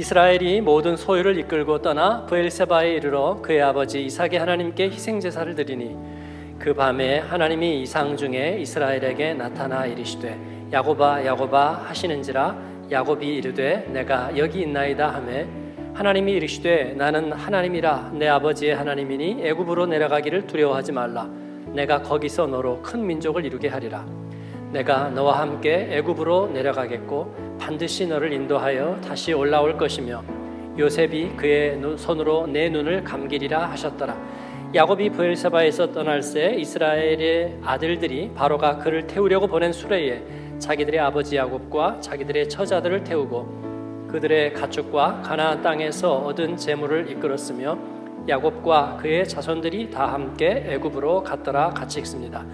[0.00, 5.94] 이스라엘이 모든 소유를 이끌고 떠나 브엘세바에 이르러 그의 아버지 이삭의 하나님께 희생 제사를 드리니
[6.58, 10.38] 그 밤에 하나님이 이상 중에 이스라엘에게 나타나 이르시되
[10.72, 12.56] 야고바 야고바 하시는지라?
[12.90, 15.46] 야곱이 이르되 내가 여기 있나이다 하매
[15.92, 21.28] 하나님이 이르시되 나는 하나님이라 내 아버지의 하나님이니 애굽으로 내려가기를 두려워하지 말라.
[21.74, 24.06] 내가 거기서 너로 큰 민족을 이루게 하리라.
[24.72, 30.24] 내가 너와 함께 애굽으로 내려가겠고 반드시 너를 인도하여 다시 올라올 것이며
[30.78, 34.16] 요셉이 그의 손으로 내 눈을 감기리라 하셨더라.
[34.74, 40.22] 야곱이 브엘사바에서 떠날 새 이스라엘의 아들들이 바로가 그를 태우려고 보낸 수레에
[40.58, 47.78] 자기들의 아버지 야곱과 자기들의 처자들을 태우고 그들의 가축과 가나안 땅에서 얻은 재물을 이끌었으며
[48.28, 52.44] 야곱과 그의 자손들이 다 함께 애굽으로 갔더라 같이 읽습니다.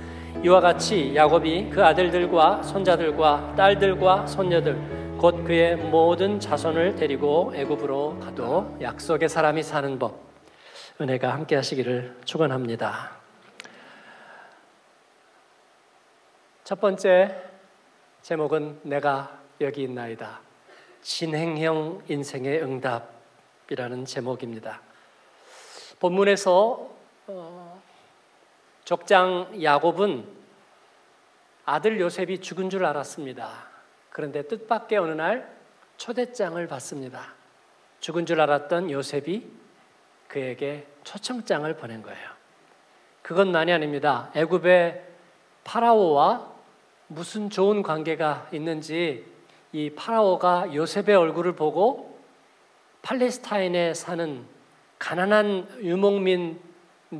[0.44, 8.76] 이와 같이 야곱이 그 아들들과 손자들과 딸들과 손녀들 곧 그의 모든 자손을 데리고 애굽으로 가도
[8.80, 10.20] 약속의 사람이 사는 법
[11.00, 13.16] 은혜가 함께 하시기를 축원합니다.
[16.64, 17.42] 첫 번째
[18.22, 20.40] 제목은 내가 여기 있나이다.
[21.00, 24.80] 진행형 인생의 응답이라는 제목입니다.
[25.98, 26.90] 본문에서
[28.86, 30.24] 어, 족장 야곱은
[31.64, 33.66] 아들 요셉이 죽은 줄 알았습니다.
[34.10, 35.52] 그런데 뜻밖의 어느 날
[35.96, 37.34] 초대장을 받습니다.
[37.98, 39.50] 죽은 줄 알았던 요셉이
[40.28, 42.30] 그에게 초청장을 보낸 거예요.
[43.22, 44.30] 그것만이 아닙니다.
[44.36, 45.04] 애굽의
[45.64, 46.52] 파라오와
[47.08, 49.26] 무슨 좋은 관계가 있는지
[49.72, 52.20] 이 파라오가 요셉의 얼굴을 보고
[53.02, 54.44] 팔레스타인에 사는
[55.00, 56.65] 가난한 유목민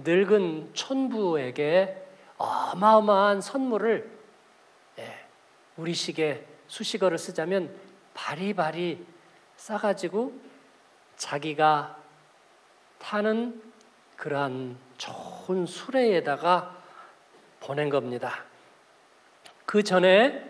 [0.05, 2.07] 늙은 촌부에게
[2.39, 4.11] 어마어마한 선물을
[4.99, 5.19] 예,
[5.77, 7.75] 우리식의 수식어를 쓰자면
[8.15, 9.05] 바리바리
[9.57, 10.33] 싸가지고
[11.17, 11.97] 자기가
[12.99, 13.63] 타는
[14.17, 16.77] 그러한 좋은 수레에다가
[17.61, 18.45] 보낸 겁니다.
[19.65, 20.43] 그 전에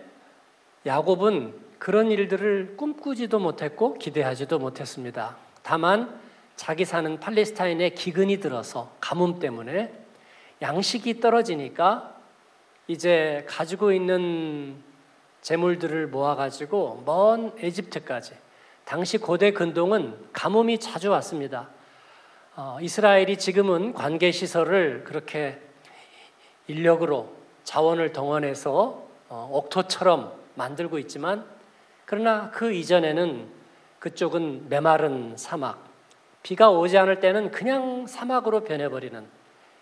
[0.85, 5.35] 야곱은 그런 일들을 꿈꾸지도 못했고 기대하지도 못했습니다.
[5.63, 6.19] 다만
[6.57, 9.93] 자기 사는 팔레스타인에 기근이 들어서 가뭄 때문에
[10.61, 12.15] 양식이 떨어지니까
[12.87, 14.83] 이제 가지고 있는
[15.41, 18.33] 재물들을 모아가지고 먼 에집트까지
[18.83, 21.69] 당시 고대 근동은 가뭄이 자주 왔습니다.
[22.55, 25.61] 어, 이스라엘이 지금은 관계 시설을 그렇게
[26.67, 27.35] 인력으로
[27.65, 31.45] 자원을 동원해서 어, 옥토처럼 만들고 있지만
[32.05, 33.47] 그러나 그 이전에는
[33.99, 35.86] 그쪽은 메마른 사막,
[36.43, 39.25] 비가 오지 않을 때는 그냥 사막으로 변해버리는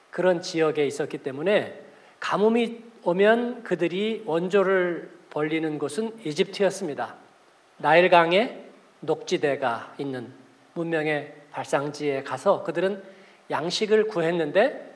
[0.09, 1.81] 그런 지역에 있었기 때문에
[2.19, 7.15] 가뭄이 오면 그들이 원조를 벌리는 곳은 이집트였습니다.
[7.77, 8.63] 나일강에
[9.01, 10.31] 녹지대가 있는
[10.73, 13.03] 문명의 발상지에 가서 그들은
[13.51, 14.93] 양식을 구했는데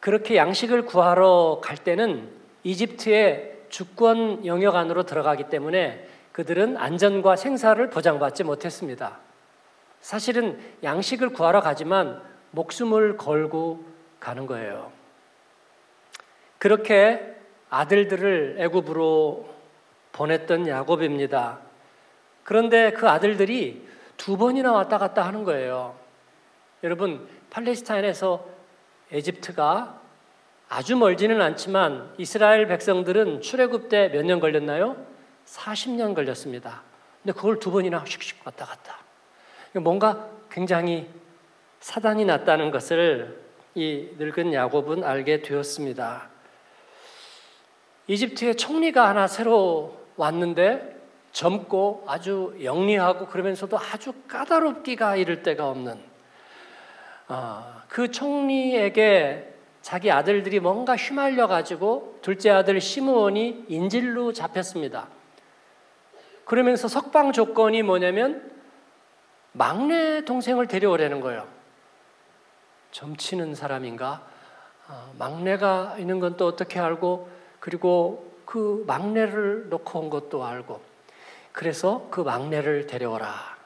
[0.00, 2.28] 그렇게 양식을 구하러 갈 때는
[2.64, 9.18] 이집트의 주권 영역 안으로 들어가기 때문에 그들은 안전과 생사를 보장받지 못했습니다.
[10.00, 13.84] 사실은 양식을 구하러 가지만 목숨을 걸고
[14.20, 14.92] 가는 거예요.
[16.58, 17.34] 그렇게
[17.70, 19.48] 아들들을 애굽으로
[20.12, 21.58] 보냈던 야곱입니다.
[22.44, 23.86] 그런데 그 아들들이
[24.16, 25.98] 두 번이나 왔다 갔다 하는 거예요.
[26.82, 28.46] 여러분, 팔레스타인에서
[29.12, 30.00] 에집트가
[30.68, 34.96] 아주 멀지는 않지만 이스라엘 백성들은 출애굽 때 몇 년 걸렸나요?
[35.44, 36.82] 40년 걸렸습니다.
[37.22, 38.98] 근데 그걸 두 번이나 슉슉 왔다 갔다.
[39.80, 41.08] 뭔가 굉장히
[41.80, 43.40] 사단이 났다는 것을
[43.74, 46.28] 이 늙은 야곱은 알게 되었습니다.
[48.08, 50.96] 이집트에 총리가 하나 새로 왔는데
[51.32, 55.98] 젊고 아주 영리하고 그러면서도 아주 까다롭기가 이를 데가 없는
[57.28, 65.08] 어, 그 총리에게 자기 아들들이 뭔가 휘말려 가지고 둘째 아들 시므온이 인질로 잡혔습니다.
[66.44, 68.55] 그러면서 석방 조건이 뭐냐면
[69.56, 71.48] 막내 동생을 데려오라는 거예요.
[72.90, 74.22] 점치는 사람인가?
[74.88, 80.80] 어, 막내가 있는 건 또 어떻게 알고 그리고 그 막내를 놓고 온 것도 알고
[81.52, 83.56] 그래서 그 막내를 데려오라.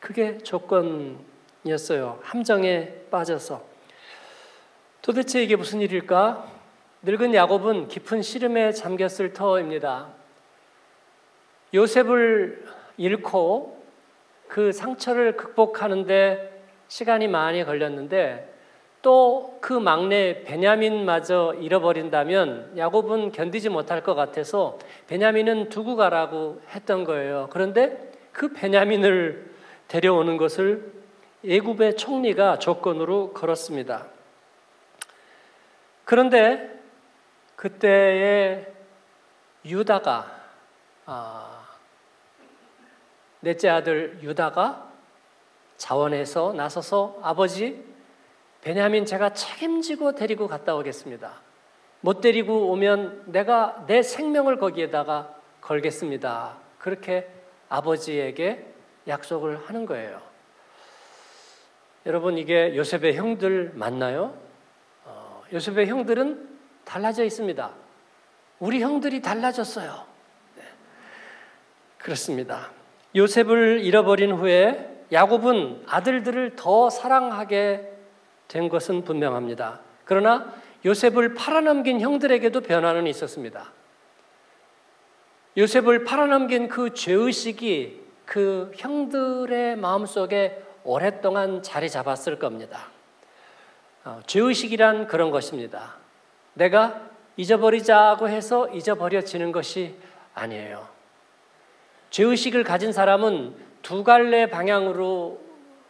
[0.00, 2.18] 그게 조건이었어요.
[2.22, 3.62] 함정에 빠져서.
[5.02, 6.46] 도대체 이게 무슨 일일까?
[7.02, 10.08] 늙은 야곱은 깊은 시름에 잠겼을 터입니다.
[11.74, 13.79] 요셉을 잃고
[14.50, 18.52] 그 상처를 극복하는데 시간이 많이 걸렸는데
[19.02, 27.48] 또 그 막내 베냐민마저 잃어버린다면 야곱은 견디지 못할 것 같아서 베냐민은 두고 가라고 했던 거예요.
[27.50, 29.50] 그런데 그 베냐민을
[29.88, 30.92] 데려오는 것을
[31.46, 34.06] 애굽의 총리가 조건으로 걸었습니다.
[36.04, 36.80] 그런데
[37.56, 38.66] 그때의
[39.66, 40.40] 유다가
[41.04, 41.49] 아,
[43.40, 44.90] 넷째 아들 유다가
[45.76, 47.82] 자원해서 나서서 아버지
[48.60, 51.40] 베냐민 제가 책임지고 데리고 갔다 오겠습니다.
[52.02, 56.58] 못 데리고 오면 내가 내 생명을 거기에다가 걸겠습니다.
[56.78, 57.28] 그렇게
[57.68, 58.66] 아버지에게
[59.08, 60.20] 약속을 하는 거예요.
[62.06, 64.34] 여러분 이게 요셉의 형들 맞나요?
[65.04, 67.70] 어, 요셉의 형들은 달라져 있습니다.
[68.58, 70.06] 우리 형들이 달라졌어요.
[70.56, 70.62] 네.
[71.98, 72.70] 그렇습니다.
[73.14, 77.92] 요셉을 잃어버린 후에 야곱은 아들들을 더 사랑하게
[78.48, 79.80] 된 것은 분명합니다.
[80.04, 80.52] 그러나
[80.84, 83.72] 요셉을 팔아넘긴 형들에게도 변화는 있었습니다.
[85.56, 92.88] 요셉을 팔아넘긴 그 죄의식이 그 형들의 마음속에 오랫동안 자리 잡았을 겁니다.
[94.04, 95.96] 어, 죄의식이란 그런 것입니다.
[96.54, 97.02] 내가
[97.36, 99.96] 잊어버리자고 해서 잊어버려지는 것이
[100.34, 100.89] 아니에요.
[102.10, 105.40] 죄의식을 가진 사람은 두 갈래 방향으로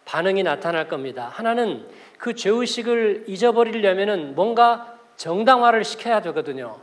[0.05, 1.29] 반응이 나타날 겁니다.
[1.33, 1.87] 하나는
[2.19, 6.79] 그 죄의식을 잊어버리려면 뭔가 정당화를 시켜야 되거든요.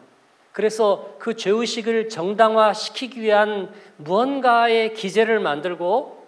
[0.52, 6.26] 그래서 그 죄의식을 정당화시키기 위한 무언가의 기제를 만들고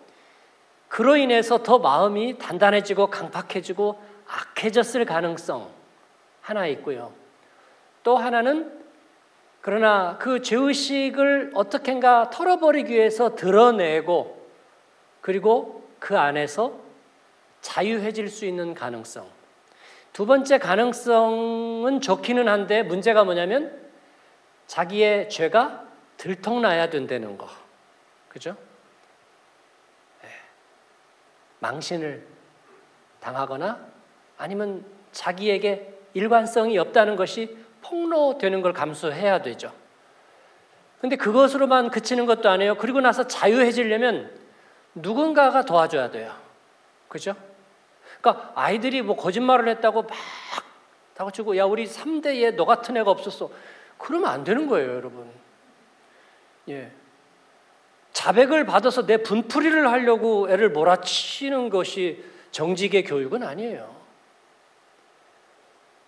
[0.87, 5.67] 그로 인해서 더 마음이 단단해지고 강팍해지고 악해졌을 가능성
[6.41, 7.11] 하나 있고요.
[8.03, 8.78] 또 하나는
[9.69, 14.43] 그러나 그 죄의식을 어떻게인가 털어버리기 위해서 드러내고
[15.21, 16.79] 그리고 그 안에서
[17.61, 19.27] 자유해질 수 있는 가능성.
[20.11, 23.79] 두 번째 가능성은 좋기는 한데 문제가 뭐냐면
[24.65, 25.85] 자기의 죄가
[26.17, 27.47] 들통나야 된다는 거.
[28.27, 28.55] 그죠?
[30.23, 30.29] 네.
[31.59, 32.25] 망신을
[33.19, 33.85] 당하거나
[34.39, 37.55] 아니면 자기에게 일관성이 없다는 것이
[37.89, 39.73] 폭로되는 걸 감수해야 되죠.
[41.01, 42.75] 근데 그것으로만 그치는 것도 아니에요.
[42.75, 44.31] 그리고 나서 자유해지려면
[44.93, 46.33] 누군가가 도와줘야 돼요.
[47.07, 47.35] 그죠?
[48.21, 50.11] 그러니까 아이들이 뭐 거짓말을 했다고 막
[51.15, 53.49] 다고치고 야 우리 3대에 너 같은 애가 없었어.
[53.97, 55.29] 그러면 안 되는 거예요, 여러분.
[56.69, 56.91] 예.
[58.11, 63.95] 자백을 받아서 내 분풀이를 하려고 애를 몰아치는 것이 정직의 교육은 아니에요.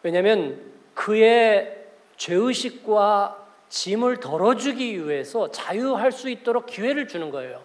[0.04, 0.71] 왜냐하면
[1.02, 1.84] 그의
[2.18, 7.64] 죄의식과 짐을 덜어주기 위해서 자유할 수 있도록 기회를 주는 거예요.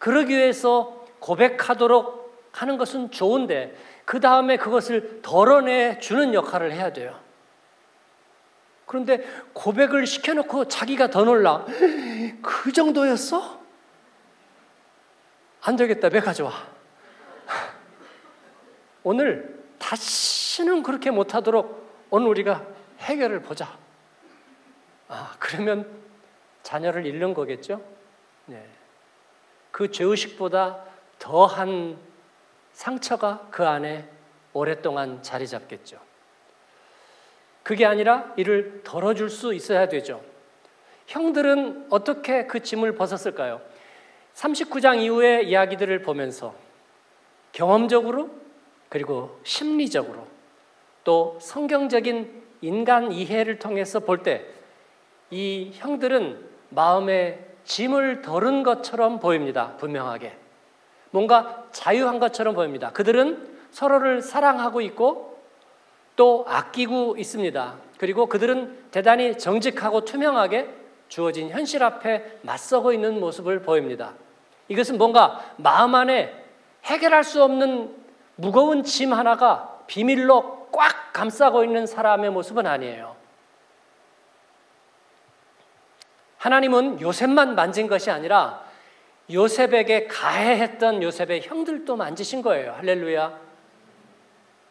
[0.00, 7.16] 그러기 위해서 고백하도록 하는 것은 좋은데 그 다음에 그것을 덜어내 주는 역할을 해야 돼요.
[8.84, 11.64] 그런데 고백을 시켜놓고 자기가 더 놀라.
[12.42, 13.60] 그 정도였어?
[15.60, 16.08] 안 되겠다.
[16.08, 16.52] 매 가져와.
[19.04, 22.66] 오늘 다시는 그렇게 못하도록 오늘 우리가
[22.98, 23.76] 해결을 보자.
[25.08, 25.88] 아, 그러면
[26.62, 27.80] 자녀를 잃는 거겠죠?
[28.46, 28.64] 네.
[29.70, 30.84] 그 죄의식보다
[31.18, 31.98] 더한
[32.72, 34.08] 상처가 그 안에
[34.52, 36.00] 오랫동안 자리 잡겠죠.
[37.62, 40.22] 그게 아니라 이를 덜어줄 수 있어야 되죠.
[41.06, 43.60] 형들은 어떻게 그 짐을 벗었을까요?
[44.34, 46.54] 39장 이후의 이야기들을 보면서
[47.52, 48.30] 경험적으로
[48.88, 50.26] 그리고 심리적으로
[51.06, 54.56] 또 성경적인 인간 이해를 통해서 볼 때
[55.30, 59.76] 이 형들은 마음에 짐을 덜은 것처럼 보입니다.
[59.76, 60.36] 분명하게.
[61.10, 62.92] 뭔가 자유한 것처럼 보입니다.
[62.92, 65.38] 그들은 서로를 사랑하고 있고
[66.14, 67.74] 또 아끼고 있습니다.
[67.98, 70.70] 그리고 그들은 대단히 정직하고 투명하게
[71.08, 74.12] 주어진 현실 앞에 맞서고 있는 모습을 보입니다.
[74.68, 76.32] 이것은 뭔가 마음 안에
[76.84, 77.94] 해결할 수 없는
[78.36, 83.16] 무거운 짐 하나가 비밀로 꽉 감싸고 있는 사람의 모습은 아니에요.
[86.38, 88.64] 하나님은 요셉만 만진 것이 아니라
[89.32, 92.72] 요셉에게 가해했던 요셉의 형들도 만지신 거예요.
[92.72, 93.40] 할렐루야.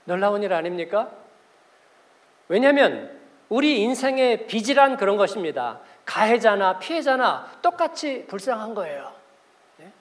[0.06, 1.12] 놀라운 일 아닙니까?
[2.48, 3.20] 왜냐하면
[3.50, 5.82] 우리 인생의 빚이란 그런 것입니다.
[6.06, 9.12] 가해자나 피해자나 똑같이 불쌍한 거예요.
[9.78, 9.92] 네?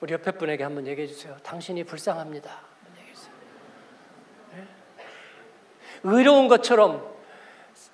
[0.00, 1.36] 우리 옆에 분에게 한번 얘기해 주세요.
[1.42, 2.50] 당신이 불쌍합니다.
[4.54, 4.64] 네?
[6.04, 7.06] 의로운 것처럼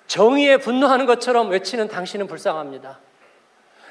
[0.07, 2.99] 정의에 분노하는 것처럼 외치는 당신은 불쌍합니다.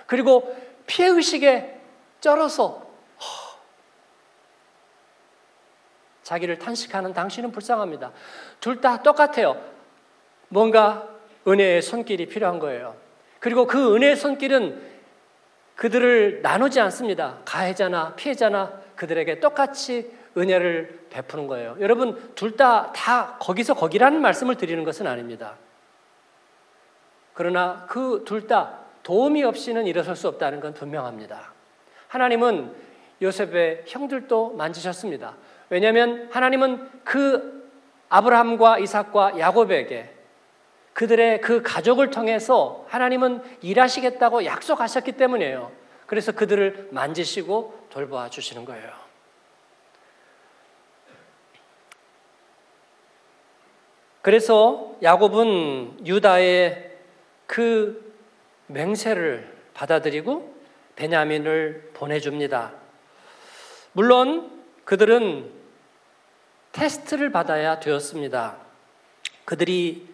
[0.06, 0.54] 그리고
[0.86, 1.80] 피해 의식에
[2.20, 2.84] 쩔어서
[6.22, 8.12] 자기를 탄식하는 당신은 불쌍합니다.
[8.60, 9.60] 둘 다 똑같아요.
[10.48, 11.08] 뭔가
[11.46, 12.96] 은혜의 손길이 필요한 거예요.
[13.40, 14.94] 그리고 그 은혜의 손길은
[15.76, 17.40] 그들을 나누지 않습니다.
[17.44, 21.76] 가해자나 피해자나 그들에게 똑같이 은혜를 베푸는 거예요.
[21.80, 25.54] 여러분, 둘 다 다 거기서 거기라는 말씀을 드리는 것은 아닙니다.
[27.34, 31.52] 그러나 그 둘 다 도움이 없이는 일어설 수 없다는 건 분명합니다.
[32.08, 32.74] 하나님은
[33.20, 35.34] 요셉의 형들도 만지셨습니다.
[35.68, 37.70] 왜냐하면 하나님은 그
[38.08, 40.14] 아브라함과 이삭과 야곱에게
[40.94, 45.72] 그들의 그 가족을 통해서 하나님은 일하시겠다고 약속하셨기 때문이에요.
[46.06, 49.03] 그래서 그들을 만지시고 돌보아 주시는 거예요.
[54.24, 56.92] 그래서 야곱은 유다의
[57.46, 58.14] 그
[58.68, 60.54] 맹세를 받아들이고
[60.96, 62.72] 베냐민을 보내줍니다.
[63.92, 64.50] 물론
[64.86, 65.50] 그들은
[66.72, 68.56] 테스트를 받아야 되었습니다.
[69.44, 70.08] 그들이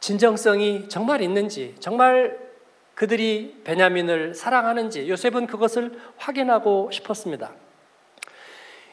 [0.00, 2.38] 진정성이 정말 있는지, 정말
[2.94, 7.54] 그들이 베냐민을 사랑하는지 요셉은 그것을 확인하고 싶었습니다.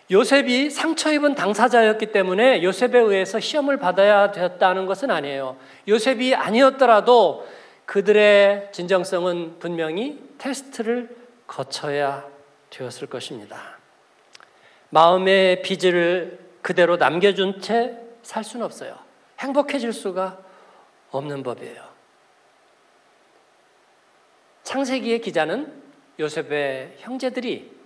[0.09, 5.57] 요셉이 상처 입은 당사자였기 때문에 요셉에 의해서 시험을 받아야 되었다는 것은 아니에요.
[5.87, 7.47] 요셉이 아니었더라도
[7.85, 12.25] 그들의 진정성은 분명히 테스트를 거쳐야
[12.69, 13.77] 되었을 것입니다.
[14.89, 18.99] 마음의 빚을 그대로 남겨준 채 살 수는 없어요.
[19.39, 20.37] 행복해질 수가
[21.11, 21.81] 없는 법이에요.
[24.63, 25.81] 창세기의 기자는
[26.19, 27.76] 요셉의 형제들이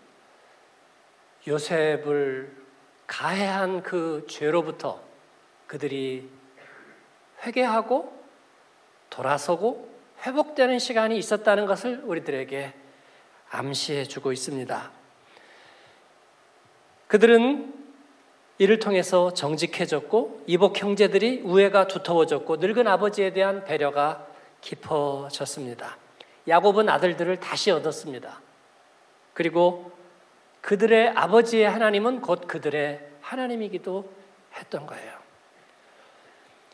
[1.48, 2.56] 요셉을
[3.08, 5.02] 가해한 그 죄로부터
[5.68, 6.30] 그들이
[7.44, 8.22] 회개하고
[9.10, 9.90] 돌아서고
[10.26, 12.74] 회복되는 시간이 있었다는 것을 우리들에게
[13.50, 14.92] 암시해 주고 있습니다.
[17.08, 17.74] 그들은
[18.58, 24.28] 이를 통해서 정직해졌고 이복 형제들이 우애가 두터워졌고 늙은 아버지에 대한 배려가
[24.62, 25.98] 깊어졌습니다.
[26.48, 28.40] 야곱은 아들들을 다시 얻었습니다.
[29.34, 29.91] 그리고
[30.62, 34.10] 그들의 아버지의 하나님은 곧 그들의 하나님이기도
[34.56, 35.12] 했던 거예요.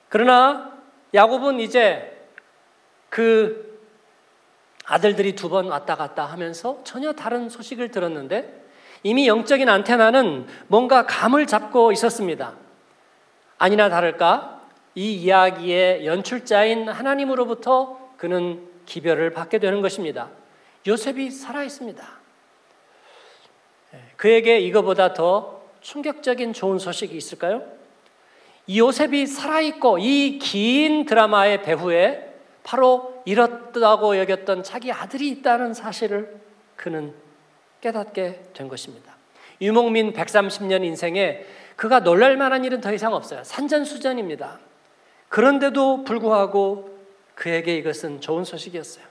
[0.10, 0.78] 그러나
[1.14, 2.28] 야곱은 이제
[3.10, 3.68] 그
[4.86, 8.66] 아들들이 두 번 왔다 갔다 하면서 전혀 다른 소식을 들었는데
[9.04, 12.56] 이미 영적인 안테나는 뭔가 감을 잡고 있었습니다.
[13.58, 14.62] 아니나 다를까
[14.96, 20.30] 이 이야기의 연출자인 하나님으로부터 그는 기별을 받게 되는 것입니다.
[20.88, 22.17] 요셉이 살아 있습니다.
[23.94, 27.64] 예, 그에게 이거보다 더 충격적인 좋은 소식이 있을까요?
[28.68, 36.36] 이 요셉이 살아있고 이 긴 드라마의 배후에 바로 잃었다고 여겼던 자기 아들이 있다는 사실을
[36.76, 37.14] 그는
[37.80, 39.16] 깨닫게 된 것입니다.
[39.62, 41.46] 유목민 130년 인생에
[41.78, 43.44] 그가 놀랄 만한 일은 더 이상 없어요.
[43.44, 44.60] 산전수전입니다.
[45.30, 46.98] 그런데도 불구하고
[47.36, 49.06] 그에게 이것은 좋은 소식이었어요.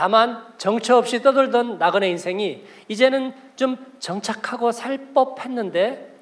[0.00, 6.18] 다만 정처 없이 떠돌던 나그네 인생이 이제는 좀 정착하고 살 법했는데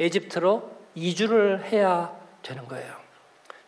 [0.00, 2.96] 에집트로 이주를 해야 되는 거예요.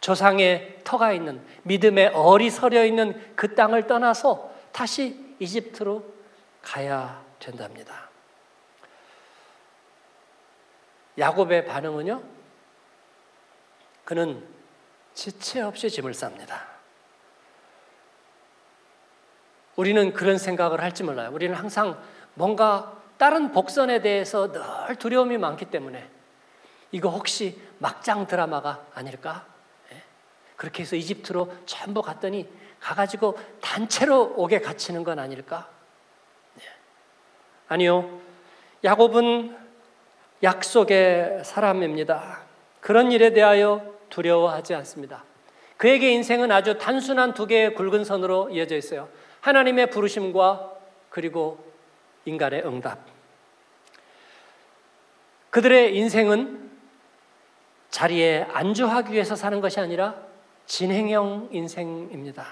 [0.01, 6.05] 조상의 터가 있는 믿음의 얼이 서려 있는 그 땅을 떠나서 다시 이집트로
[6.61, 8.09] 가야 된답니다.
[11.17, 12.21] 야곱의 반응은요?
[14.05, 14.45] 그는
[15.15, 16.78] 지체 없이 짐을 쌉니다.
[19.79, 21.31] 우리는 그런 생각을 할지 몰라요.
[21.33, 21.97] 우리는 항상
[22.35, 26.05] 뭔가 다른 복선에 대해서 늘 두려움이 많기 때문에
[26.91, 29.47] 이거 혹시 막장 드라마가 아닐까?
[29.93, 30.03] 예?
[30.57, 32.49] 그렇게 해서 이집트로 전부 갔더니
[32.81, 35.69] 가가지고 단체로 오게 갇히는 건 아닐까?
[37.69, 38.21] 아니요.
[38.83, 39.57] 야곱은
[40.43, 42.41] 약속의 사람입니다.
[42.81, 45.23] 그런 일에 대하여 두려워하지 않습니다.
[45.77, 49.09] 그에게 인생은 아주 단순한 두 개의 굵은 선으로 이어져 있어요.
[49.49, 50.73] 하나님의 부르심과
[51.09, 51.59] 그리고
[52.27, 52.99] 인간의 응답.
[55.49, 56.71] 그들의 인생은
[57.89, 60.17] 자리에 안주하기 위해서 사는 것이 아니라
[60.67, 62.45] 진행형 인생입니다.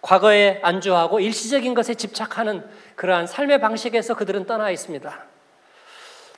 [0.00, 5.26] 과거에 안주하고 일시적인 것에 집착하는 그러한 삶의 방식에서 그들은 떠나 있습니다.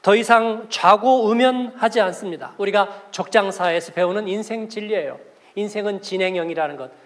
[0.02, 2.52] 더 이상 좌고 우면하지 않습니다.
[2.58, 5.18] 우리가 족장사에서 배우는 인생 진리예요.
[5.54, 7.03] 인생은 진행형이라는 것.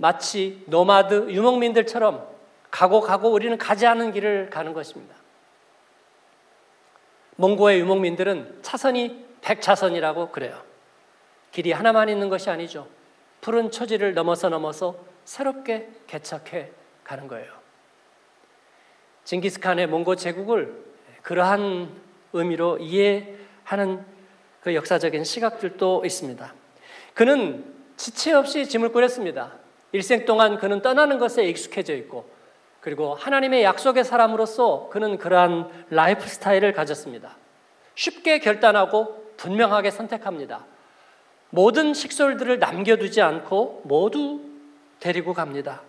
[0.00, 2.26] 마치 노마드 유목민들처럼
[2.70, 5.14] 가고 가고 우리는 가지 않은 길을 가는 것입니다.
[7.36, 10.62] 몽고의 유목민들은 차선이 100차선이라고 그래요.
[11.52, 12.88] 길이 하나만 있는 것이 아니죠.
[13.42, 16.70] 푸른 초지를 넘어서 넘어서 새롭게 개척해
[17.04, 17.52] 가는 거예요.
[19.24, 20.82] 징기스칸의 몽고 제국을
[21.22, 21.94] 그러한
[22.32, 24.04] 의미로 이해하는
[24.62, 26.54] 그 역사적인 시각들도 있습니다.
[27.12, 29.60] 그는 지체 없이 짐을 꾸렸습니다.
[29.92, 32.28] 일생 동안 그는 떠나는 것에 익숙해져 있고
[32.80, 37.36] 그리고 하나님의 약속의 사람으로서 그는 그러한 라이프 스타일을 가졌습니다.
[37.94, 40.64] 쉽게 결단하고 분명하게 선택합니다.
[41.50, 44.40] 모든 식솔들을 남겨두지 않고 모두
[45.00, 45.82] 데리고 갑니다.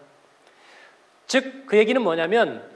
[1.28, 2.68] 즉, 그 얘기는 뭐냐면,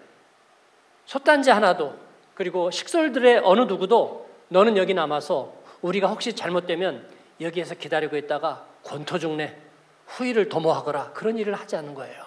[1.05, 1.95] 솥단지 하나도,
[2.35, 7.07] 그리고 식솔들의 어느 누구도 너는 여기 남아서 우리가 혹시 잘못되면
[7.41, 9.57] 여기에서 기다리고 있다가 권토 중내
[10.07, 12.25] 후일을 도모하거라 그런 일을 하지 않는 거예요.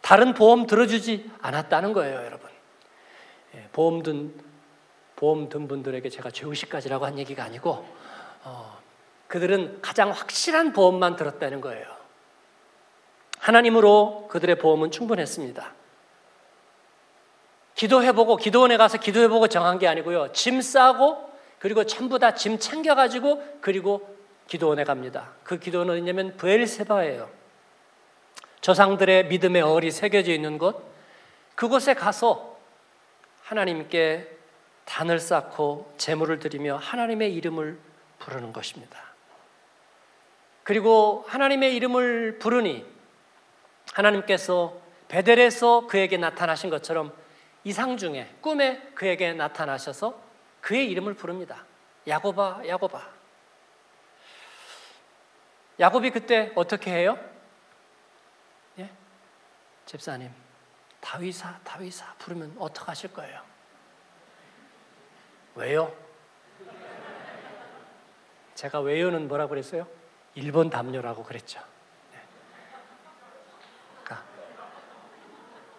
[0.00, 2.50] 다른 보험 들어주지 않았다는 거예요, 여러분.
[3.54, 4.34] 예, 보험 든
[5.16, 7.86] 보험 든 분들에게 제가 죄의식까지라고 한 얘기가 아니고
[8.44, 8.78] 어,
[9.28, 11.86] 그들은 가장 확실한 보험만 들었다는 거예요.
[13.38, 15.74] 하나님으로 그들의 보험은 충분했습니다.
[17.74, 20.32] 기도해보고 기도원에 가서 기도해보고 정한 게 아니고요.
[20.32, 24.08] 짐 싸고 그리고 전부 다 짐 챙겨가지고 그리고
[24.52, 25.32] 기도원에 갑니다.
[25.44, 27.30] 그 기도원은 어디냐면 브엘세바예요.
[28.60, 30.92] 조상들의 믿음의 얼이 새겨져 있는 곳
[31.54, 32.58] 그곳에 가서
[33.44, 34.28] 하나님께
[34.84, 37.78] 단을 쌓고 제물을 드리며 하나님의 이름을
[38.18, 39.00] 부르는 것입니다.
[40.64, 42.84] 그리고 하나님의 이름을 부르니
[43.94, 44.76] 하나님께서
[45.08, 47.14] 베델에서 그에게 나타나신 것처럼
[47.64, 50.14] 이상 중에 꿈에 그에게 나타나셔서
[50.60, 51.64] 그의 이름을 부릅니다.
[52.06, 53.21] 야고바, 야고바.
[55.80, 57.18] 야곱이 그때 어떻게 해요?
[58.78, 58.90] 예?
[59.86, 60.30] 집사님,
[61.00, 63.40] 다위사, 다위사 부르면 어떡 하실 거예요?
[65.54, 65.94] 왜요?
[68.54, 69.86] 제가 왜요는 뭐라고 그랬어요?
[70.34, 71.60] 일본 담요라고 그랬죠.
[72.12, 72.20] 네.
[74.04, 74.26] 그러니까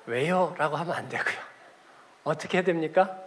[0.05, 1.37] 왜요라고 하면 안 되고요.
[2.23, 3.22] 어떻게 해야 됩니까?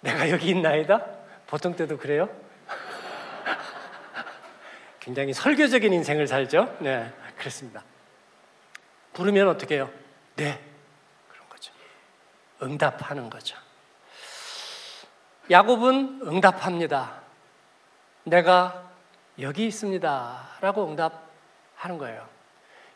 [0.00, 1.04] 내가 여기 있나이다?
[1.46, 2.28] 보통 때도 그래요?
[5.00, 6.76] 굉장히 설교적인 인생을 살죠.
[6.80, 7.82] 네, 그렇습니다.
[9.12, 9.90] 부르면 어떻게 해요?
[10.36, 10.62] 네,
[11.28, 11.72] 그런 거죠.
[12.62, 13.56] 응답하는 거죠.
[15.50, 17.22] 야곱은 응답합니다.
[18.24, 18.84] 내가
[19.40, 20.48] 여기 있습니다.
[20.60, 22.28] 라고 응답하는 거예요.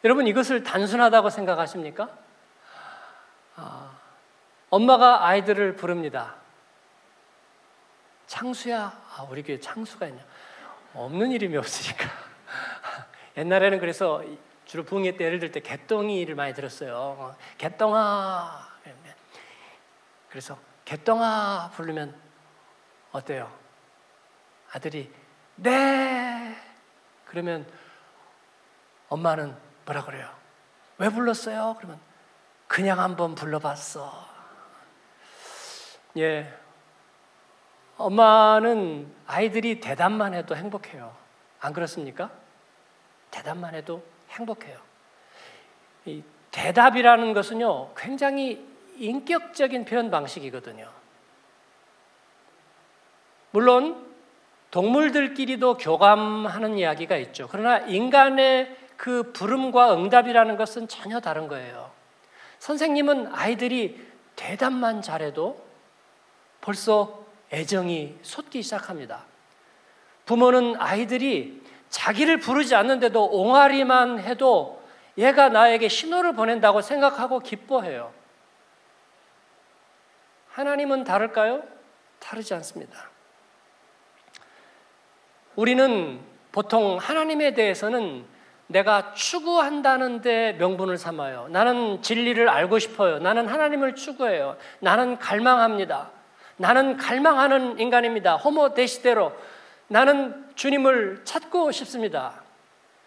[0.04, 2.10] 여러분 이것을 단순하다고 생각하십니까?
[3.56, 3.92] 아,
[4.70, 6.41] 엄마가 아이들을 부릅니다.
[8.26, 10.22] 창수야, 아, 우리 교회 창수가 있냐?
[10.94, 12.08] 없는 이름이 없으니까.
[13.36, 14.22] 옛날에는 그래서
[14.64, 17.36] 주로 부흥회 때 예를 들 때 개똥이를 많이 들었어요.
[17.58, 18.72] 개똥아.
[20.28, 22.18] 그래서 개똥아 부르면
[23.12, 23.52] 어때요?
[24.72, 25.12] 아들이
[25.56, 26.56] 네.
[27.26, 27.70] 그러면
[29.08, 29.54] 엄마는
[29.84, 30.34] 뭐라 그래요?
[30.96, 31.76] 왜 불렀어요?
[31.78, 32.00] 그러면
[32.66, 34.26] 그냥 한번 불러봤어.
[36.16, 36.61] 예.
[37.96, 41.14] 엄마는 아이들이 대답만 해도 행복해요.
[41.60, 42.30] 안 그렇습니까?
[43.30, 44.78] 대답만 해도 행복해요.
[46.06, 50.88] 이 대답이라는 것은요, 굉장히 인격적인 표현 방식이거든요.
[53.50, 54.12] 물론,
[54.70, 57.46] 동물들끼리도 교감하는 이야기가 있죠.
[57.50, 61.90] 그러나 인간의 그 부름과 응답이라는 것은 전혀 다른 거예요.
[62.58, 64.00] 선생님은 아이들이
[64.36, 65.62] 대답만 잘해도
[66.60, 67.21] 벌써
[67.52, 69.24] 애정이 솟기 시작합니다.
[70.24, 74.82] 부모는 아이들이 자기를 부르지 않는데도 옹알이만 해도
[75.18, 78.12] 얘가 나에게 신호를 보낸다고 생각하고 기뻐해요.
[80.48, 81.62] 하나님은 다를까요?
[82.18, 83.10] 다르지 않습니다.
[85.56, 88.24] 우리는 보통 하나님에 대해서는
[88.68, 91.48] 내가 추구한다는데 명분을 삼아요.
[91.50, 93.18] 나는 진리를 알고 싶어요.
[93.18, 94.56] 나는 하나님을 추구해요.
[94.80, 96.10] 나는 갈망합니다.
[96.62, 98.36] 나는 갈망하는 인간입니다.
[98.36, 99.32] 호모 데시대로
[99.88, 102.40] 나는 주님을 찾고 싶습니다.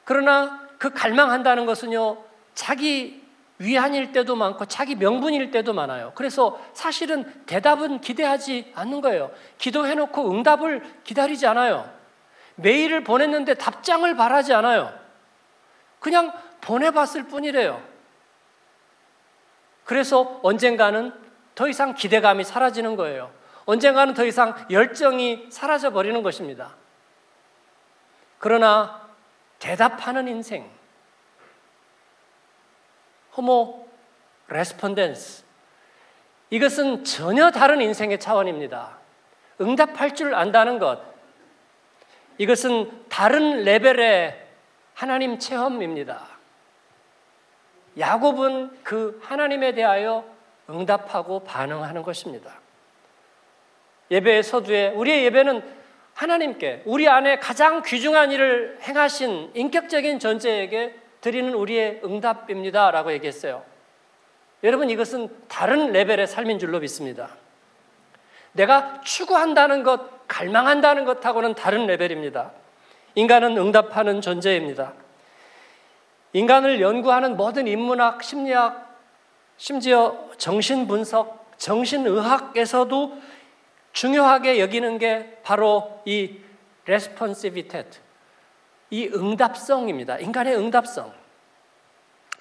[0.03, 2.17] 그러나 그 갈망한다는 것은요,
[2.53, 3.23] 자기
[3.57, 6.11] 위안일 때도 많고 자기 명분일 때도 많아요.
[6.15, 9.31] 그래서 사실은 대답은 기대하지 않는 거예요.
[9.57, 11.89] 기도해놓고 응답을 기다리지 않아요.
[12.55, 14.93] 메일을 보냈는데 답장을 바라지 않아요.
[15.99, 17.81] 그냥 보내봤을 뿐이래요.
[19.85, 21.13] 그래서 언젠가는
[21.55, 23.44] 더 이상 기대감이 사라지는 거예요.
[23.65, 26.75] 언젠가는 더 이상 열정이 사라져 버리는 것입니다.
[28.37, 29.09] 그러나
[29.59, 30.69] 대답하는 인생,
[33.35, 33.87] 호모
[34.47, 35.43] 레스폰덴스,
[36.51, 38.99] 이것은 전혀 다른 인생의 차원입니다.
[39.59, 41.01] 응답할 줄 안다는 것,
[42.37, 44.47] 이것은 다른 레벨의
[44.93, 46.27] 하나님 체험입니다.
[47.97, 50.25] 야곱은 그 하나님에 대하여
[50.69, 52.64] 응답하고 반응하는 것입니다.
[54.11, 55.61] 예배의 서두에 우리의 예배는
[56.13, 63.63] 하나님께 우리 안에 가장 귀중한 일을 행하신 인격적인 존재에게 드리는 우리의 응답입니다 라고 얘기했어요.
[64.63, 67.29] 여러분 이것은 다른 레벨의 삶인 줄로 믿습니다.
[68.53, 72.51] 내가 추구한다는 것, 갈망한다는 것하고는 다른 레벨입니다.
[73.15, 74.93] 인간은 응답하는 존재입니다.
[76.33, 78.99] 인간을 연구하는 모든 인문학, 심리학,
[79.57, 83.21] 심지어 정신분석, 정신의학에서도
[83.95, 86.37] 중요하게 여기는 게 바로 이
[86.83, 87.99] responsivitet,
[88.89, 90.17] 이 응답성입니다.
[90.19, 91.13] 인간의 응답성.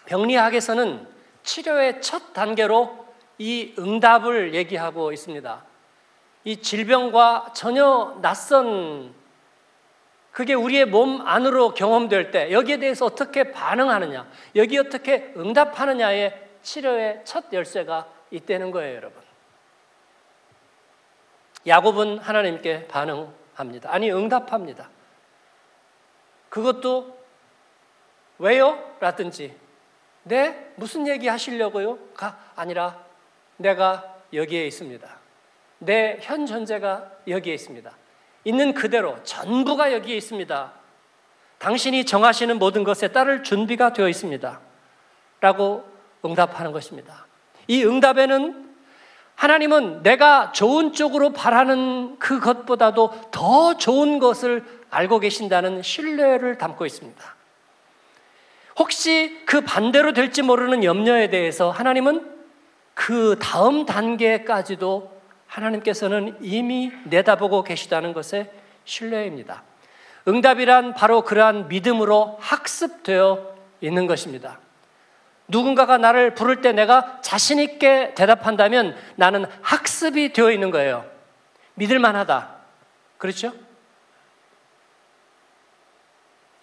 [0.07, 1.07] 병리학에서는
[1.45, 3.07] 치료의 첫 단계로
[3.39, 5.65] 이 응답을 얘기하고 있습니다.
[6.43, 9.15] 이 질병과 전혀 낯선
[10.33, 17.45] 그게 우리의 몸 안으로 경험될 때 여기에 대해서 어떻게 반응하느냐, 여기 어떻게 응답하느냐의 치료의 첫
[17.53, 19.24] 열쇠가 있다는 거예요, 여러분.
[21.67, 23.93] 야곱은 하나님께 반응합니다.
[23.93, 24.91] 아니, 응답합니다.
[26.49, 27.19] 그것도
[28.39, 28.97] 왜요?
[29.01, 29.57] 라든지,
[30.25, 30.73] 네?
[30.77, 31.99] 무슨 얘기 하시려고요?
[32.15, 32.99] 가 아니라
[33.57, 35.09] 내가 여기에 있습니다.
[35.79, 37.91] 내 현 존재가 여기에 있습니다.
[38.45, 40.73] 있는 그대로 전부가 여기에 있습니다.
[41.59, 44.61] 당신이 정하시는 모든 것에 따를 준비가 되어 있습니다.
[45.41, 45.89] 라고
[46.25, 47.27] 응답하는 것입니다.
[47.69, 48.64] 이 응답에는
[49.37, 57.35] 하나님은 내가 좋은 쪽으로 바라는 그것보다도 더 좋은 것을 알고 계신다는 신뢰를 담고 있습니다.
[58.77, 62.33] 혹시 그 반대로 될지 모르는 염려에 대해서 하나님은
[62.95, 65.13] 그 다음 단계까지도
[65.47, 68.51] 하나님께서는 이미 내다보고 계시다는 것에
[68.85, 69.63] 신뢰입니다.
[70.27, 74.59] 응답이란 바로 그러한 믿음으로 학습되어 있는 것입니다.
[75.49, 81.09] 누군가가 나를 부를 때 내가 자신있게 대답한다면 나는 학습이 되어 있는 거예요.
[81.75, 82.55] 믿을만 하다.
[83.19, 83.53] 그렇죠?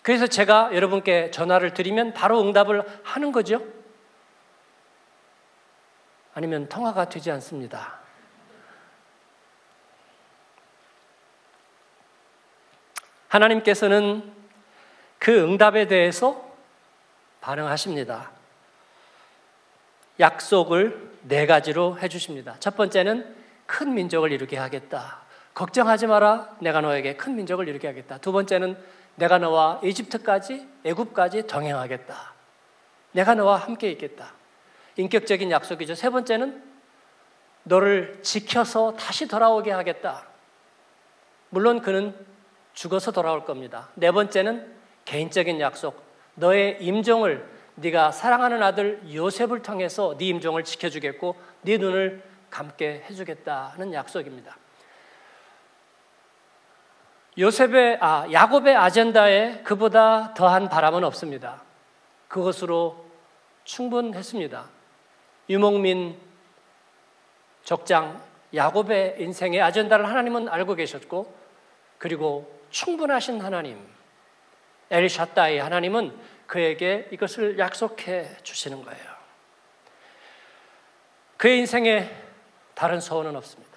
[0.01, 3.61] 그래서 제가 여러분께 전화를 드리면 바로 응답을 하는 거죠?
[6.33, 7.99] 아니면 통화가 되지 않습니다.
[13.27, 14.33] 하나님께서는
[15.19, 16.51] 그 응답에 대해서
[17.41, 18.31] 반응하십니다.
[20.21, 22.55] 약속을 네 가지로 해주십니다.
[22.59, 25.21] 첫 번째는 큰 민족을 이루게 하겠다.
[25.53, 26.55] 걱정하지 마라.
[26.61, 28.17] 내가 너에게 큰 민족을 이루게 하겠다.
[28.19, 28.77] 두 번째는
[29.15, 32.33] 내가 너와 이집트까지, 애굽까지 동행하겠다.
[33.11, 34.33] 내가 너와 함께 있겠다.
[34.95, 35.95] 인격적인 약속이죠.
[35.95, 36.63] 세 번째는
[37.63, 40.25] 너를 지켜서 다시 돌아오게 하겠다.
[41.49, 42.15] 물론 그는
[42.73, 43.89] 죽어서 돌아올 겁니다.
[43.95, 44.73] 네 번째는
[45.05, 46.01] 개인적인 약속.
[46.35, 54.57] 너의 임종을 네가 사랑하는 아들 요셉을 통해서 네 임종을 지켜주겠고 네 눈을 감게 해주겠다는 약속입니다.
[57.37, 61.63] 요셉의 아 야곱의 아젠다에 그보다 더한 바람은 없습니다.
[62.27, 63.05] 그것으로
[63.63, 64.65] 충분했습니다.
[65.49, 66.17] 유목민
[67.63, 68.21] 적장
[68.53, 71.33] 야곱의 인생의 아젠다를 하나님은 알고 계셨고
[71.97, 73.79] 그리고 충분하신 하나님,
[74.91, 79.11] 엘샤다이 하나님은 그에게 이것을 약속해 주시는 거예요.
[81.37, 82.09] 그의 인생에
[82.75, 83.71] 다른 소원은 없습니다.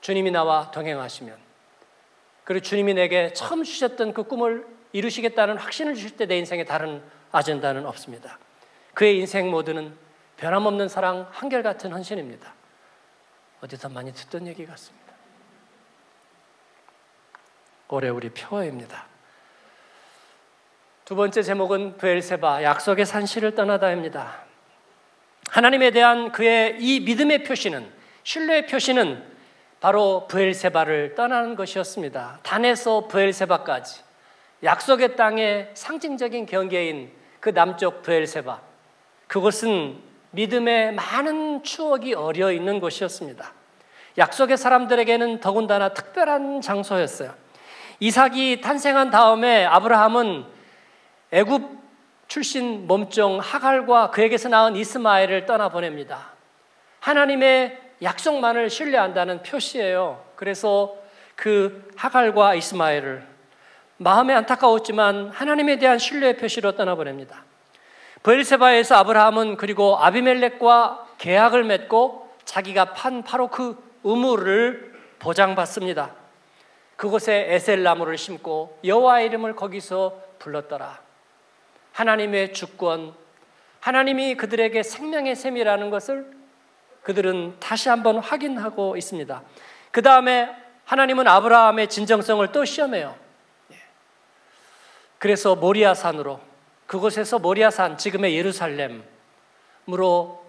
[0.00, 1.38] 주님이 나와 동행하시면,
[2.44, 7.84] 그리고 주님이 내게 처음 주셨던 그 꿈을 이루시겠다는 확신을 주실 때 내 인생에 다른 아젠다는
[7.86, 8.38] 없습니다.
[8.94, 9.96] 그의 인생 모두는
[10.38, 12.54] 변함없는 사랑, 한결같은 헌신입니다.
[13.60, 15.12] 어디서 많이 듣던 얘기 같습니다.
[17.88, 19.06] 올해 우리 표어입니다.
[21.06, 24.38] 두 번째 제목은 브엘세바 약속의 산실을 떠나다입니다.
[25.50, 27.88] 하나님에 대한 그의 이 믿음의 표시는
[28.24, 29.22] 신뢰의 표시는
[29.78, 32.40] 바로 브엘세바를 떠나는 것이었습니다.
[32.42, 34.00] 단에서 브엘세바까지
[34.64, 38.60] 약속의 땅의 상징적인 경계인 그 남쪽 브엘세바
[39.28, 43.52] 그곳은 믿음의 많은 추억이 어려 있는 곳이었습니다.
[44.18, 47.32] 약속의 사람들에게는 더군다나 특별한 장소였어요.
[48.00, 50.55] 이삭이 탄생한 다음에 아브라함은
[51.32, 51.86] 애굽
[52.28, 56.32] 출신 몸종 하갈과 그에게서 낳은 이스마엘을 떠나 보냅니다.
[57.00, 60.24] 하나님의 약속만을 신뢰한다는 표시예요.
[60.34, 60.96] 그래서
[61.34, 63.24] 그 하갈과 이스마엘을
[63.98, 67.44] 마음에 안타까웠지만 하나님에 대한 신뢰의 표시로 떠나보냅니다.
[68.22, 76.14] 브엘세바에서 아브라함은 그리고 아비멜렉과 계약을 맺고 자기가 판 바로 그 우물을 보장받습니다.
[76.96, 81.05] 그곳에 에셀 나무를 심고 여호와 이름을 거기서 불렀더라.
[81.96, 83.14] 하나님의 주권,
[83.80, 86.30] 하나님이 그들에게 생명의 셈이라는 것을
[87.02, 89.42] 그들은 다시 한번 확인하고 있습니다.
[89.92, 90.54] 그 다음에
[90.84, 93.16] 하나님은 아브라함의 진정성을 또 시험해요.
[93.72, 93.76] 예.
[95.16, 96.38] 그래서 모리아산으로
[96.86, 99.02] 그곳에서 모리아산 지금의 예루살렘으로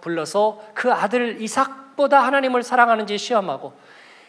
[0.02, 3.72] 불러서 그 아들 이삭보다 하나님을 사랑하는지 시험하고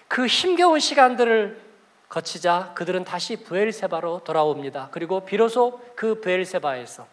[0.07, 1.68] 그 힘겨운 시간들을
[2.09, 4.89] 거치자 그들은 다시 부엘세바로 돌아옵니다.
[4.91, 7.07] 그리고 비로소 그 부엘세바에서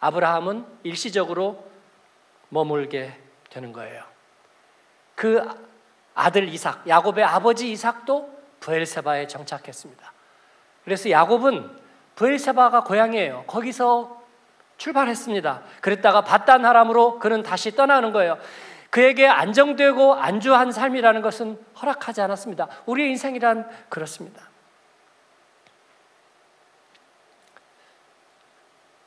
[0.00, 1.64] 아브라함은 일시적으로
[2.50, 3.18] 머물게
[3.50, 4.04] 되는 거예요.
[5.14, 5.42] 그
[6.14, 10.12] 아들 이삭, 야곱의 아버지 이삭도 부엘세바에 정착했습니다.
[10.84, 11.78] 그래서 야곱은
[12.14, 13.44] 부엘세바가 고향이에요.
[13.46, 14.22] 거기서
[14.76, 15.62] 출발했습니다.
[15.80, 18.38] 그랬다가 바단 하람으로 그는 다시 떠나는 거예요.
[18.96, 22.66] 그에게 안정되고 안주한 삶이라는 것은 허락하지 않았습니다.
[22.86, 24.48] 우리의 인생이란 그렇습니다.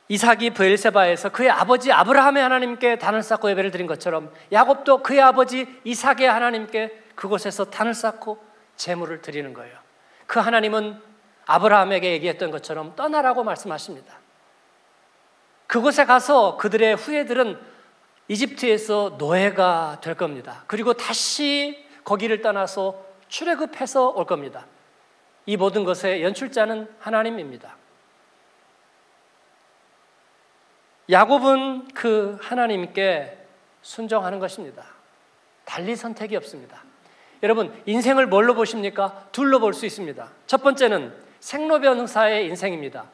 [0.09, 6.29] 이삭이 브엘세바에서 그의 아버지 아브라함의 하나님께 단을 쌓고 예배를 드린 것처럼 야곱도 그의 아버지 이삭의
[6.29, 8.37] 하나님께 그곳에서 단을 쌓고
[8.75, 9.75] 제물을 드리는 거예요.
[10.27, 11.01] 그 하나님은
[11.47, 14.19] 아브라함에게 얘기했던 것처럼 떠나라고 말씀하십니다.
[15.65, 17.78] 그곳에 가서 그들의 후예들은
[18.29, 20.63] 이집트에서 노예가 될 겁니다.
[20.67, 24.65] 그리고 다시 거기를 떠나서 출애굽해서 올 겁니다.
[25.45, 27.75] 이 모든 것의 연출자는 하나님입니다.
[31.09, 33.35] 야곱은 그 하나님께
[33.81, 34.85] 순종하는 것입니다.
[35.65, 36.83] 달리 선택이 없습니다.
[37.41, 39.27] 여러분, 인생을 뭘로 보십니까?
[39.31, 40.29] 둘로 볼 수 있습니다.
[40.45, 43.05] 첫 번째는 생로병사의 인생입니다.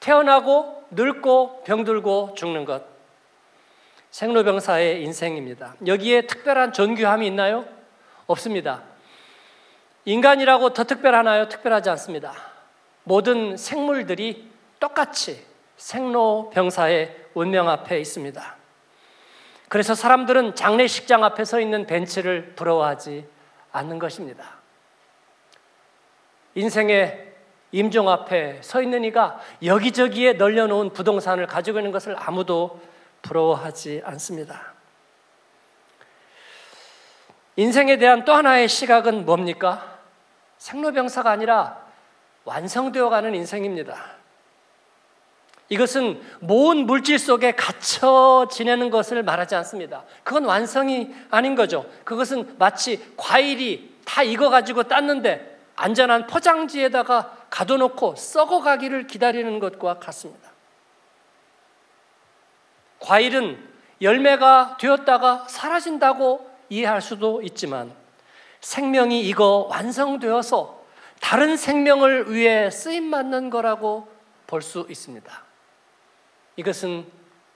[0.00, 2.99] 태어나고 늙고 병들고 죽는 것.
[4.10, 5.74] 생로병사의 인생입니다.
[5.86, 7.64] 여기에 특별한 존귀함이 있나요?
[8.26, 8.82] 없습니다.
[10.04, 11.48] 인간이라고 더 특별하나요?
[11.48, 12.32] 특별하지 않습니다.
[13.04, 15.44] 모든 생물들이 똑같이
[15.76, 18.56] 생로병사의 운명 앞에 있습니다.
[19.68, 23.24] 그래서 사람들은 장례식장 앞에 서 있는 벤츠를 부러워하지
[23.72, 24.58] 않는 것입니다.
[26.56, 27.32] 인생의
[27.72, 32.80] 임종 앞에 서 있는 이가 여기저기에 널려놓은 부동산을 가지고 있는 것을 아무도
[33.22, 34.74] 부러워하지 않습니다.
[37.56, 39.98] 인생에 대한 또 하나의 시각은 뭡니까?
[40.58, 41.84] 생로병사가 아니라
[42.44, 44.20] 완성되어 가는 인생입니다.
[45.68, 50.04] 이것은 모은 물질 속에 갇혀 지내는 것을 말하지 않습니다.
[50.24, 51.86] 그건 완성이 아닌 거죠.
[52.04, 60.49] 그것은 마치 과일이 다 익어가지고 땄는데 안전한 포장지에다가 가둬놓고 썩어가기를 기다리는 것과 같습니다.
[63.00, 63.68] 과일은
[64.00, 67.92] 열매가 되었다가 사라진다고 이해할 수도 있지만
[68.60, 70.80] 생명이 익어 완성되어서
[71.20, 74.08] 다른 생명을 위해 쓰임받는 거라고
[74.46, 75.44] 볼 수 있습니다.
[76.56, 77.06] 이것은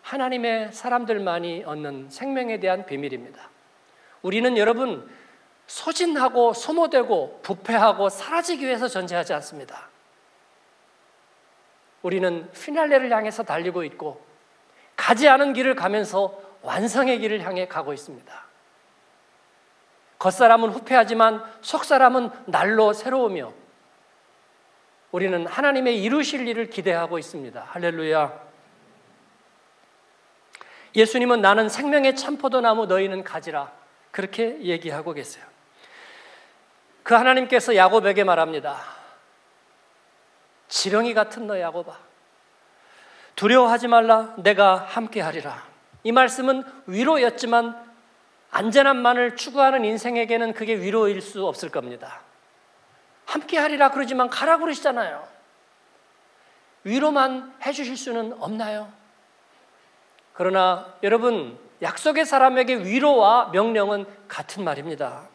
[0.03, 3.51] 하나님의 사람들만이 얻는 생명에 대한 비밀입니다.
[4.23, 5.09] 우리는 여러분
[5.67, 9.89] 소진하고 소모되고 부패하고 사라지기 위해서 존재하지 않습니다.
[12.03, 14.25] 우리는 피날레를 향해서 달리고 있고
[14.97, 18.45] 가지 않은 길을 가면서 완성의 길을 향해 가고 있습니다.
[20.19, 23.53] 겉사람은 후패하지만 속사람은 날로 새로우며
[25.13, 27.61] 우리는 하나님의 이루실 일을 기대하고 있습니다.
[27.69, 28.45] 할렐루야.
[30.97, 33.73] 예수님은 나는 생명의 참포도나무 너희는 가지라
[34.11, 35.45] 그렇게 얘기하고 계세요.
[37.03, 38.81] 그 하나님께서 야곱에게 말합니다.
[40.69, 41.99] 지렁이 같은 너 야곱아
[43.37, 45.63] 두려워하지 말라 내가 함께 하리라.
[46.03, 47.83] 이 말씀은 위로였지만
[48.51, 52.21] 안전함만을 추구하는 인생에게는 그게 위로일 수 없을 겁니다.
[53.27, 55.27] 함께 하리라 그러지만 가라 그러시잖아요.
[56.85, 58.93] 위로만 해주실 수는 없나요?
[60.35, 65.29] 그러나 여러분, 약속의 사람에게 위로와 명령은 같은 말입니다.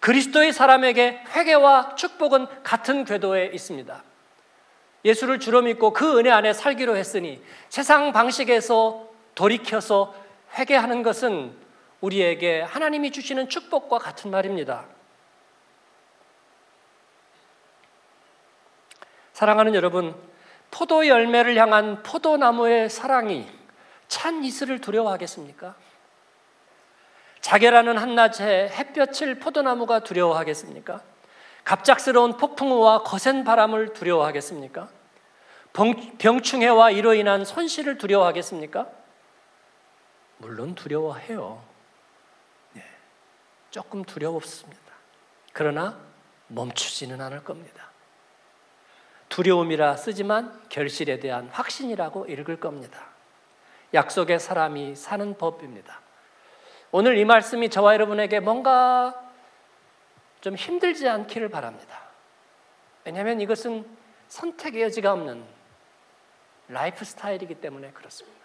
[0.00, 4.02] 그리스도의 사람에게 회개와 축복은 같은 궤도에 있습니다.
[5.04, 10.14] 예수를 주로 믿고 그 은혜 안에 살기로 했으니 세상 방식에서 돌이켜서
[10.56, 11.54] 회개하는 것은
[12.00, 14.86] 우리에게 하나님이 주시는 축복과 같은 말입니다.
[19.32, 20.14] 사랑하는 여러분,
[20.70, 23.46] 포도 열매를 향한 포도나무의 사랑이
[24.06, 25.74] 찬 이슬을 두려워하겠습니까?
[27.40, 31.02] 자결하는 한낮에 햇볕을 포도나무가 두려워하겠습니까?
[31.64, 34.88] 갑작스러운 폭풍우와 거센 바람을 두려워하겠습니까?
[36.18, 38.86] 병충해와 이로 인한 손실을 두려워하겠습니까?
[40.38, 41.62] 물론 두려워해요.
[42.74, 42.82] 네,
[43.70, 44.82] 조금 두려웠습니다.
[45.52, 45.98] 그러나
[46.48, 47.90] 멈추지는 않을 겁니다.
[49.30, 53.06] 두려움이라 쓰지만 결실에 대한 확신이라고 읽을 겁니다.
[53.94, 56.00] 약속의 사람이 사는 법입니다.
[56.92, 59.23] 오늘 이 말씀이 저와 여러분에게 뭔가
[60.44, 62.02] 좀 힘들지 않기를 바랍니다.
[63.06, 63.82] 왜냐하면 이것은
[64.28, 65.42] 선택의 여지가 없는
[66.68, 68.38] 라이프 스타일이기 때문에 그렇습니다.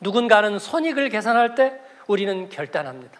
[0.00, 3.16] 누군가는 손익을 계산할 때 우리는 결단합니다.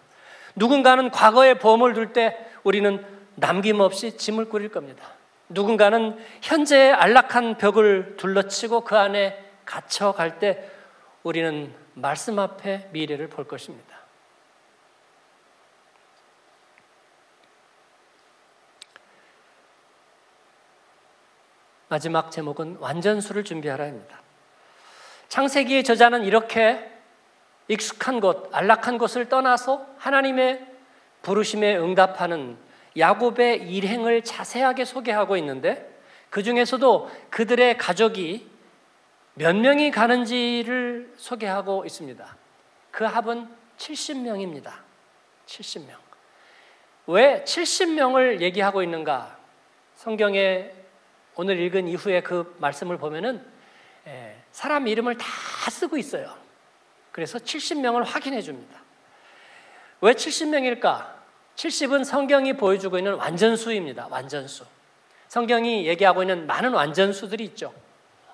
[0.57, 5.07] 누군가는 과거의 보험을 둘 때 우리는 남김없이 짐을 꾸릴 겁니다.
[5.49, 10.69] 누군가는 현재의 안락한 벽을 둘러치고 그 안에 갇혀갈 때
[11.23, 13.96] 우리는 말씀 앞에 미래를 볼 것입니다.
[21.89, 24.21] 마지막 제목은 완전수를 준비하라입니다.
[25.29, 26.91] 창세기의 저자는 이렇게
[27.69, 30.67] 익숙한 곳, 안락한 곳을 떠나서 하나님의
[31.23, 32.57] 부르심에 응답하는
[32.97, 35.97] 야곱의 일행을 자세하게 소개하고 있는데
[36.31, 38.49] 그 중에서도 그들의 가족이
[39.35, 42.37] 몇 명이 가는지를 소개하고 있습니다.
[42.91, 44.73] 그 합은 70명입니다.
[45.47, 45.91] 70명.
[47.09, 49.37] 왜 70명을 얘기하고 있는가?
[49.95, 50.73] 성경에
[51.37, 53.45] 오늘 읽은 이후에 그 말씀을 보면은
[54.07, 55.27] 예, 사람 이름을 다
[55.71, 56.35] 쓰고 있어요.
[57.13, 58.81] 그래서 70명을 확인해 줍니다.
[60.01, 61.15] 왜 70명일까?
[61.57, 64.09] 70은 성경이 보여주고 있는 완전수입니다.
[64.11, 64.65] 완전수.
[65.29, 67.73] 성경이 얘기하고 있는 많은 완전수들이 있죠.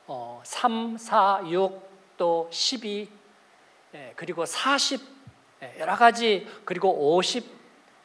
[0.06, 1.80] 어, 3, 4, 6,
[2.16, 3.08] 또 12,
[3.94, 5.00] 예, 그리고 40,
[5.62, 7.44] 예, 여러 가지, 그리고 50,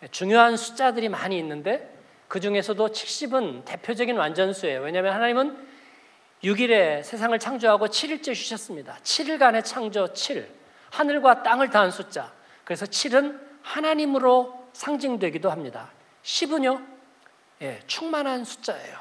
[0.03, 1.96] 예, 중요한 숫자들이 많이 있는데
[2.27, 4.81] 그 중에서도 70은 대표적인 완전수예요.
[4.81, 5.67] 왜냐하면 하나님은
[6.43, 8.97] 6일에 세상을 창조하고 7일째 쉬셨습니다.
[9.01, 10.49] 7일간의 창조 7.
[10.91, 12.31] 하늘과 땅을 다한 숫자.
[12.63, 15.91] 그래서 7은 하나님으로 상징되기도 합니다.
[16.23, 16.85] 10은요,
[17.61, 18.97] 예, 충만한 숫자예요.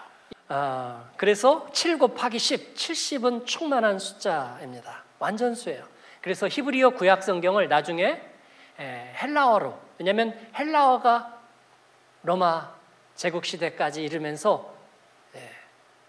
[0.48, 5.04] 아, 그래서 7 곱하기 10, 70은 충만한 숫자입니다.
[5.18, 5.84] 완전수예요.
[6.20, 8.20] 그래서 히브리어 구약 성경을 나중에
[8.78, 11.40] 예, 헬라어로, 왜냐하면 헬라어가
[12.22, 12.75] 로마
[13.16, 14.74] 제국 시대까지 이르면서
[15.34, 15.50] 예,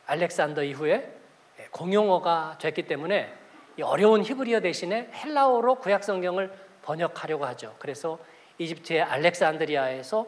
[0.06, 1.18] 알렉산더 이후에
[1.60, 3.34] 예, 공용어가 됐기 때문에
[3.82, 7.76] 어려운 히브리어 대신에 헬라어로 구약 성경을 번역하려고 하죠.
[7.80, 8.20] 그래서
[8.58, 10.26] 이집트의 알렉산드리아에서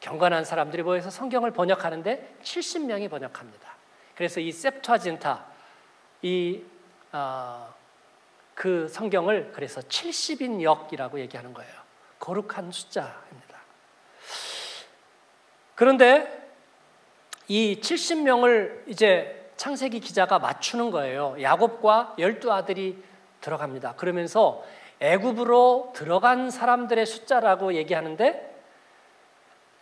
[0.00, 3.74] 경건한 사람들이 모여서 성경을 번역하는데 70명이 번역합니다.
[4.14, 5.38] 그래서 이 septuaginta
[6.22, 6.66] 이그
[7.12, 7.74] 어,
[8.54, 11.72] 그 성경을 그래서 70인 역이라고 얘기하는 거예요.
[12.18, 13.53] 거룩한 숫자입니다.
[15.74, 16.44] 그런데
[17.48, 21.36] 이 70명을 이제 창세기 기자가 맞추는 거예요.
[21.40, 23.02] 야곱과 열두 아들이
[23.40, 23.94] 들어갑니다.
[23.94, 24.64] 그러면서
[25.00, 28.54] 애굽으로 들어간 사람들의 숫자라고 얘기하는데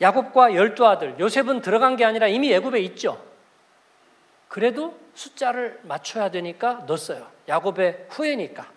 [0.00, 3.22] 야곱과 열두 아들 요셉은 들어간 게 아니라 이미 애굽에 있죠.
[4.48, 7.26] 그래도 숫자를 맞춰야 되니까 넣었어요.
[7.48, 8.70] 야곱의 후예니까.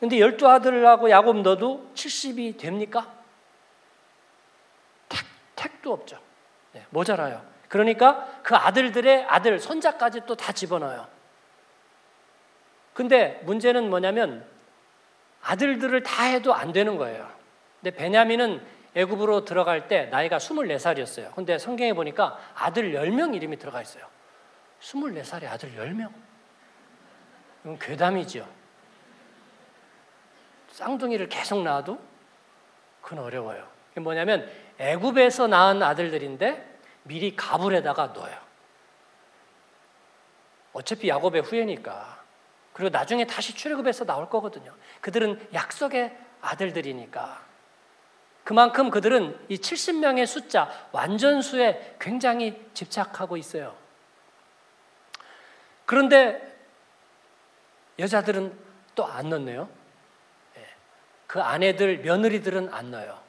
[0.00, 3.12] 근데 열두 아들하고 야곱 넣어도 70이 됩니까?
[5.08, 5.24] 택,
[5.56, 6.27] 택도 없죠.
[6.72, 7.42] 네, 모자라요.
[7.68, 11.06] 그러니까 그 아들들의 아들, 손자까지 또 다 집어넣어요.
[12.94, 14.44] 근데 문제는 뭐냐면
[15.42, 17.30] 아들들을 다 해도 안 되는 거예요.
[17.80, 18.60] 근데 베냐민은
[18.94, 21.34] 애굽으로 들어갈 때 나이가 24살이었어요.
[21.34, 24.04] 근데 성경에 보니까 아들 10명 이름이 들어가 있어요.
[24.80, 26.10] 24살에 아들 10명?
[27.64, 28.48] 이건 괴담이죠.
[30.70, 31.98] 쌍둥이를 계속 낳아도
[33.00, 33.68] 그건 어려워요.
[33.96, 34.48] 뭐냐면
[34.78, 38.36] 애굽에서 낳은 아들들인데 미리 가불에다가 넣어요.
[40.72, 42.18] 어차피 야곱의 후예니까.
[42.72, 44.72] 그리고 나중에 다시 출애굽해서 나올 거거든요.
[45.00, 47.44] 그들은 약속의 아들들이니까.
[48.44, 53.76] 그만큼 그들은 이 70명의 숫자 완전수에 굉장히 집착하고 있어요.
[55.84, 56.56] 그런데
[57.98, 59.68] 여자들은 또 안 넣네요.
[60.56, 60.66] 예.
[61.26, 63.27] 그 아내들, 며느리들은 안 넣어요.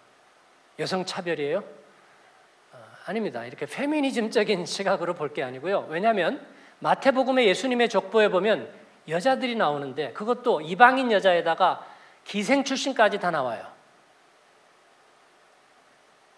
[0.80, 1.60] 여성 차별이에요?
[1.60, 3.46] 어, 아닙니다.
[3.46, 5.88] 이렇게 페미니즘적인 시각으로 볼 게 아니고요.
[5.89, 6.46] 왜냐하면
[6.80, 8.72] 마태복음의 예수님의 족보에 보면
[9.08, 11.86] 여자들이 나오는데 그것도 이방인 여자에다가
[12.24, 13.66] 기생 출신까지 다 나와요.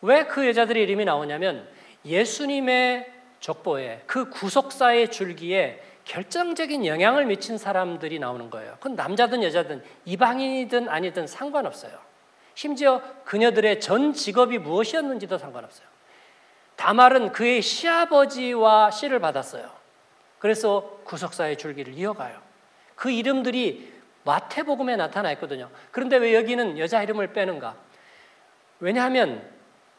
[0.01, 1.67] 왜 그 여자들의 이름이 나오냐면
[2.05, 8.73] 예수님의 족보에 그 구속사의 줄기에 결정적인 영향을 미친 사람들이 나오는 거예요.
[8.79, 11.99] 그건 남자든 여자든 이방인이든 아니든 상관없어요.
[12.53, 15.87] 심지어 그녀들의 전 직업이 무엇이었는지도 상관없어요.
[16.75, 19.69] 다말은 그의 시아버지와 씨를 받았어요.
[20.39, 22.39] 그래서 구속사의 줄기를 이어가요.
[22.95, 23.91] 그 이름들이
[24.23, 25.69] 마태복음에 나타나 있거든요.
[25.91, 27.75] 그런데 왜 여기는 여자 이름을 빼는가?
[28.79, 29.47] 왜냐하면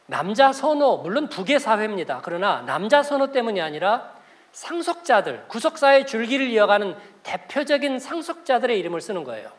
[0.05, 2.21] 남자 선호, 물론 북의 사회입니다.
[2.23, 4.13] 그러나 남자 선호 때문이 아니라
[4.51, 9.51] 상속자들, 구속사의 줄기를 이어가는 대표적인 상속자들의 이름을 쓰는 거예요.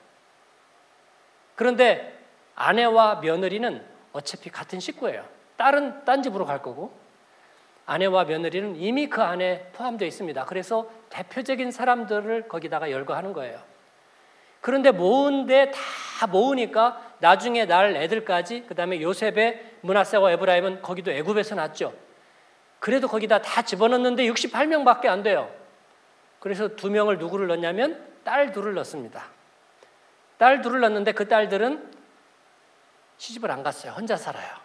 [1.57, 2.24] 그런데
[2.55, 5.25] 아내와 며느리는 어차피 같은 식구예요.
[5.57, 6.93] 딸은 딴 집으로 갈 거고
[7.87, 10.45] 아내와 며느리는 이미 그 안에 포함되어 있습니다.
[10.47, 13.61] 그래서 대표적인 사람들을 거기다가 열거하는 거예요.
[14.61, 21.93] 그런데 모은데 다 모으니까 나중에 날 애들까지 그다음에 요셉의 문하세와 에브라임은 거기도 애굽에서 났죠.
[22.79, 25.51] 그래도 거기다 다 집어넣는데 68명밖에 안 돼요.
[26.41, 29.25] 그래서 두 명을 누구를 넣냐면 딸 둘을 넣습니다.
[30.39, 31.94] 딸 둘을 넣는데 그 딸들은
[33.19, 33.93] 시집을 안 갔어요.
[33.93, 34.57] 혼자 살아요.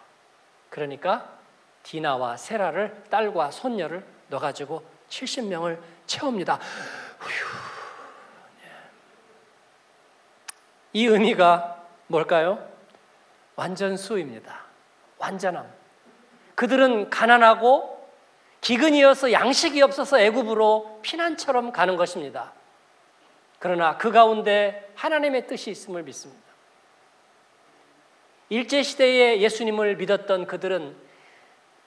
[0.68, 1.38] 그러니까
[1.82, 6.58] 디나와 세라를 딸과 손녀를 넣어가지고 70명을 채웁니다.
[8.62, 8.70] 예.
[10.92, 12.66] 이 의미가 뭘까요?
[13.56, 14.64] 완전수입니다.
[15.18, 15.70] 완전함.
[16.54, 18.00] 그들은 가난하고
[18.60, 22.52] 기근이어서 양식이 없어서 애굽으로 피난처럼 가는 것입니다.
[23.58, 26.49] 그러나 그 가운데 하나님의 뜻이 있음을 믿습니다.
[28.52, 30.96] 일제 시대에 예수님을 믿었던 그들은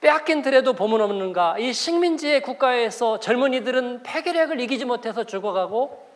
[0.00, 1.58] 빼앗긴 들에도 보문 없는가?
[1.58, 6.08] 이 식민지의 국가에서 젊은이들은 폐결핵을 이기지 못해서 죽어가고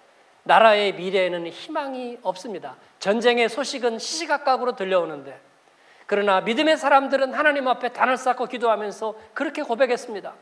[0.45, 2.77] 나라의 미래에는 희망이 없습니다.
[2.99, 5.39] 전쟁의 소식은 시시각각으로 들려오는데
[6.07, 10.33] 그러나 믿음의 사람들은 하나님 앞에 단을 쌓고 기도하면서 그렇게 고백했습니다.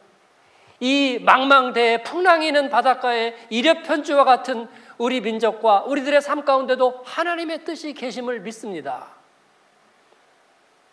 [0.79, 9.16] 이 망망대해 풍랑이는 바닷가에 이력편주와 같은 우리 민족과 우리들의 삶 가운데도 하나님의 뜻이 계심을 믿습니다.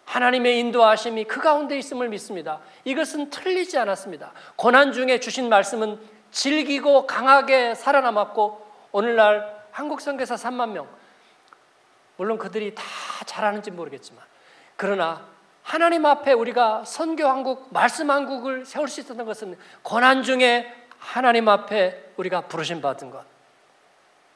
[0.05, 2.59] 하나님의 인도하심이 그 가운데 있음을 믿습니다.
[2.83, 4.31] 이것은 틀리지 않았습니다.
[4.55, 5.99] 고난 중에 주신 말씀은
[6.31, 10.87] 질기고 강하게 살아남았고 오늘날 한국 선교사 3만 명
[12.17, 12.83] 물론 그들이 다
[13.25, 14.23] 잘하는지 모르겠지만
[14.75, 15.25] 그러나
[15.63, 22.13] 하나님 앞에 우리가 선교 한국 말씀 한국을 세울 수 있었던 것은 고난 중에 하나님 앞에
[22.17, 23.25] 우리가 부르심 받은 것.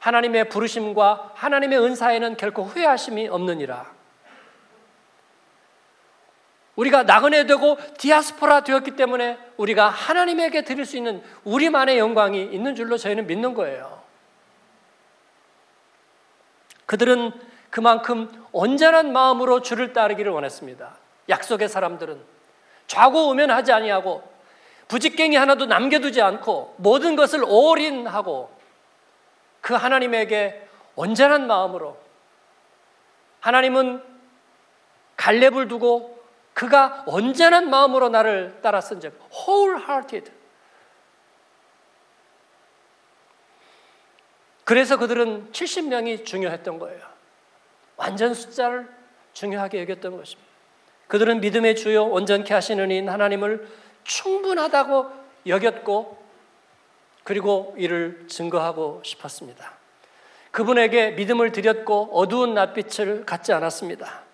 [0.00, 3.97] 하나님의 부르심과 하나님의 은사에는 결코 후회하심이 없느니라.
[6.78, 12.96] 우리가 나그네 되고 디아스포라 되었기 때문에 우리가 하나님에게 드릴 수 있는 우리만의 영광이 있는 줄로
[12.96, 14.00] 저희는 믿는 거예요.
[16.86, 17.32] 그들은
[17.70, 20.96] 그만큼 온전한 마음으로 주를 따르기를 원했습니다.
[21.28, 22.22] 약속의 사람들은
[22.86, 24.22] 좌고 우면하지 아니하고
[24.86, 28.56] 부직갱이 하나도 남겨두지 않고 모든 것을 올인하고
[29.60, 31.98] 그 하나님에게 온전한 마음으로
[33.40, 34.00] 하나님은
[35.16, 36.17] 갈렙을 두고
[36.58, 40.32] 그가 온전한 마음으로 나를 따랐은 즉 wholehearted.
[44.64, 47.00] 그래서 그들은 70명이 중요했던 거예요.
[47.96, 48.88] 완전 숫자를
[49.34, 50.50] 중요하게 여겼던 것입니다.
[51.06, 53.68] 그들은 믿음의 주요 온전케 하시는 인 하나님을
[54.02, 55.12] 충분하다고
[55.46, 56.18] 여겼고
[57.22, 59.74] 그리고 이를 증거하고 싶었습니다.
[60.50, 64.26] 그분에게 믿음을 드렸고 어두운 낯빛을 갖지 않았습니다.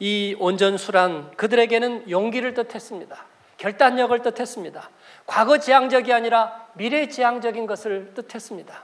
[0.00, 3.24] 이 온전 수란 그들에게는 용기를 뜻했습니다.
[3.58, 4.90] 결단력을 뜻했습니다.
[5.26, 8.82] 과거 지향적이 아니라 미래 지향적인 것을 뜻했습니다.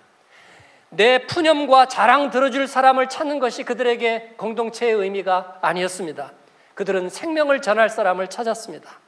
[0.90, 6.32] 내 푸념과 자랑 들어줄 사람을 찾는 것이 그들에게 공동체의 의미가 아니었습니다.
[6.74, 9.00] 그들은 생명을 전할 사람을 찾았습니다.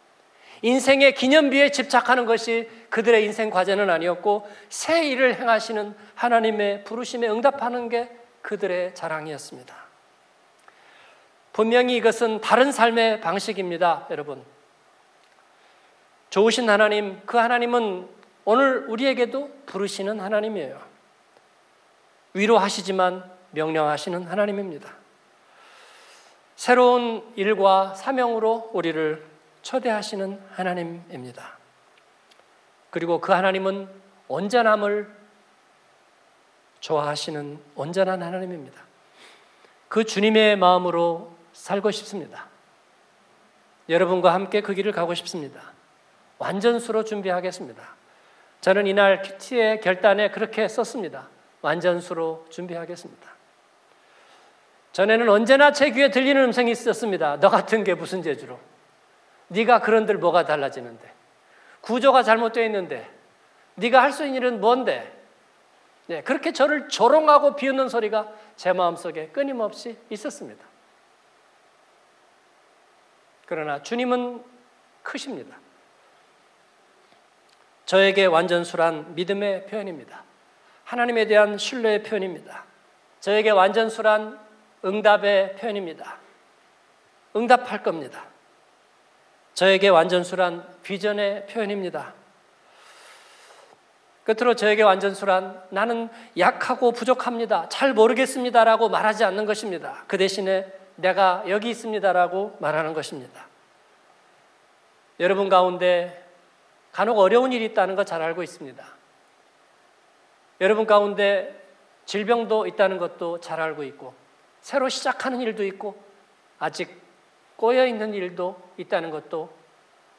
[0.62, 8.11] 인생의 기념비에 집착하는 것이 그들의 인생 과제는 아니었고 새 일을 행하시는 하나님의 부르심에 응답하는 게
[8.42, 9.88] 그들의 자랑이었습니다.
[11.59, 14.44] 분명히 이것은 다른 삶의 방식입니다, 여러분.
[16.30, 18.09] 좋으신 하나님, 그 하나님은
[18.44, 20.80] 오늘 우리에게도 부르시는 하나님이에요.
[22.34, 24.88] 위로하시지만 명령하시는 하나님입니다.
[26.54, 29.26] 새로운 일과 사명으로 우리를
[29.62, 31.59] 초대하시는 하나님입니다.
[32.90, 33.88] 그리고 그 하나님은
[34.28, 35.12] 온전함을
[36.78, 38.80] 좋아하시는 온전한 하나님입니다.
[39.88, 42.46] 그 주님의 마음으로 살고 싶습니다.
[43.88, 45.61] 여러분과 함께 그 길을 가고 싶습니다.
[46.38, 47.82] 완전수로 준비하겠습니다.
[48.61, 51.28] 저는 이날 큐티의 결단에 그렇게 썼습니다.
[51.62, 53.28] 완전수로 준비하겠습니다.
[54.92, 57.40] 전에는 언제나 제 귀에 들리는 음성이 있었습니다.
[57.40, 58.59] 너 같은 게 무슨 재주로?
[59.48, 61.12] 네가 그런들 뭐가 달라지는데?
[61.80, 63.09] 구조가 잘못되어 있는데
[63.74, 65.12] 네가 할 수 있는 일은 뭔데?
[66.06, 70.67] 네, 그렇게 저를 조롱하고 비웃는 소리가 제 마음속에 끊임없이 있었습니다.
[73.49, 74.44] 그러나 주님은
[75.03, 75.57] 크십니다.
[77.86, 80.22] 저에게 완전수란 믿음의 표현입니다.
[80.84, 82.64] 하나님에 대한 신뢰의 표현입니다.
[83.20, 84.38] 저에게 완전수란
[84.84, 86.18] 응답의 표현입니다.
[87.34, 88.26] 응답할 겁니다.
[89.55, 92.12] 저에게 완전수란 비전의 표현입니다.
[94.24, 97.70] 끝으로 저에게 완전수란 나는 약하고 부족합니다.
[97.70, 100.05] 잘 모르겠습니다라고 말하지 않는 것입니다.
[100.07, 103.46] 그 대신에 내가 여기 있습니다라고 말하는 것입니다.
[105.20, 106.24] 여러분 가운데
[106.92, 108.84] 간혹 어려운 일이 있다는 거 잘 알고 있습니다.
[110.61, 111.55] 여러분 가운데
[112.05, 114.12] 질병도 있다는 것도 잘 알고 있고
[114.61, 116.03] 새로 시작하는 일도 있고
[116.59, 117.01] 아직
[117.57, 119.53] 꼬여 있는 일도 있다는 것도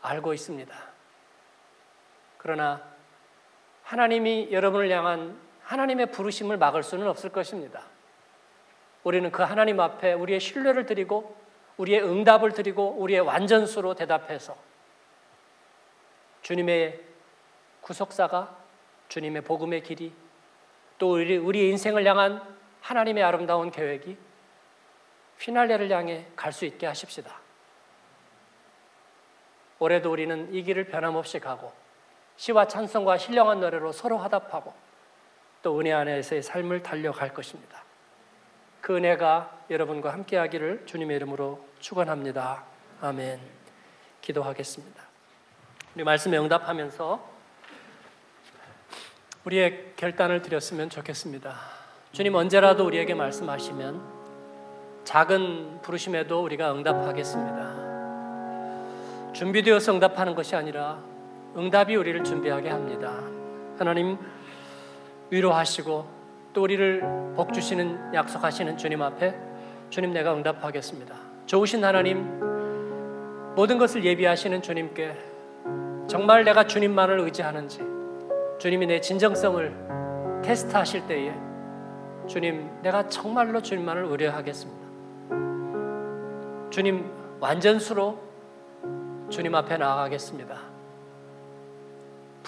[0.01, 0.73] 알고 있습니다.
[2.37, 2.81] 그러나
[3.83, 7.83] 하나님이 여러분을 향한 하나님의 부르심을 막을 수는 없을 것입니다.
[9.03, 11.35] 우리는 그 하나님 앞에 우리의 신뢰를 드리고
[11.77, 14.55] 우리의 응답을 드리고 우리의 완전수로 대답해서
[16.41, 17.01] 주님의
[17.81, 18.57] 구속사가
[19.07, 20.13] 주님의 복음의 길이
[20.97, 22.41] 또 우리 우리의 인생을 향한
[22.81, 24.17] 하나님의 아름다운 계획이
[25.37, 27.39] 피날레를 향해 갈 수 있게 하십시다.
[29.79, 31.71] 올해도 우리는 이 길을 변함없이 가고
[32.35, 34.73] 시와 찬송과 신령한 노래로 서로 화답하고
[35.61, 37.83] 또 은혜 안에서의 삶을 달려갈 것입니다.
[38.81, 42.63] 그 은혜가 여러분과 함께 하기를 주님의 이름으로 축원합니다.
[43.01, 43.39] 아멘.
[44.21, 45.03] 기도하겠습니다.
[45.95, 47.29] 우리 말씀에 응답하면서
[49.45, 51.55] 우리의 결단을 드렸으면 좋겠습니다.
[52.11, 54.19] 주님 언제라도 우리에게 말씀하시면
[55.03, 57.79] 작은 부르심에도 우리가 응답하겠습니다.
[59.33, 61.01] 준비되어서 응답하는 것이 아니라
[61.55, 63.13] 응답이 우리를 준비하게 합니다.
[63.77, 64.17] 하나님
[65.29, 66.18] 위로하시고
[66.53, 69.35] 또 우리를 복 주시는 약속하시는 주님 앞에
[69.89, 71.15] 주님 내가 응답하겠습니다.
[71.45, 72.39] 좋으신 하나님
[73.55, 75.15] 모든 것을 예비하시는 주님께
[76.07, 77.81] 정말 내가 주님만을 의지하는지
[78.59, 81.33] 주님이 내 진정성을 테스트하실 때에
[82.27, 84.87] 주님 내가 정말로 주님만을 의뢰하겠습니다.
[86.69, 88.19] 주님 완전수로
[89.29, 90.68] 주님 앞에 나아가겠습니다.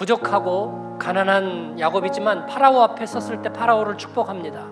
[0.01, 4.67] 부족하고 가난한 야곱이지만 파라오 앞에 섰을 때 파라오를 축복합니다.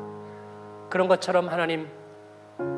[0.90, 1.88] 그런 것처럼 하나님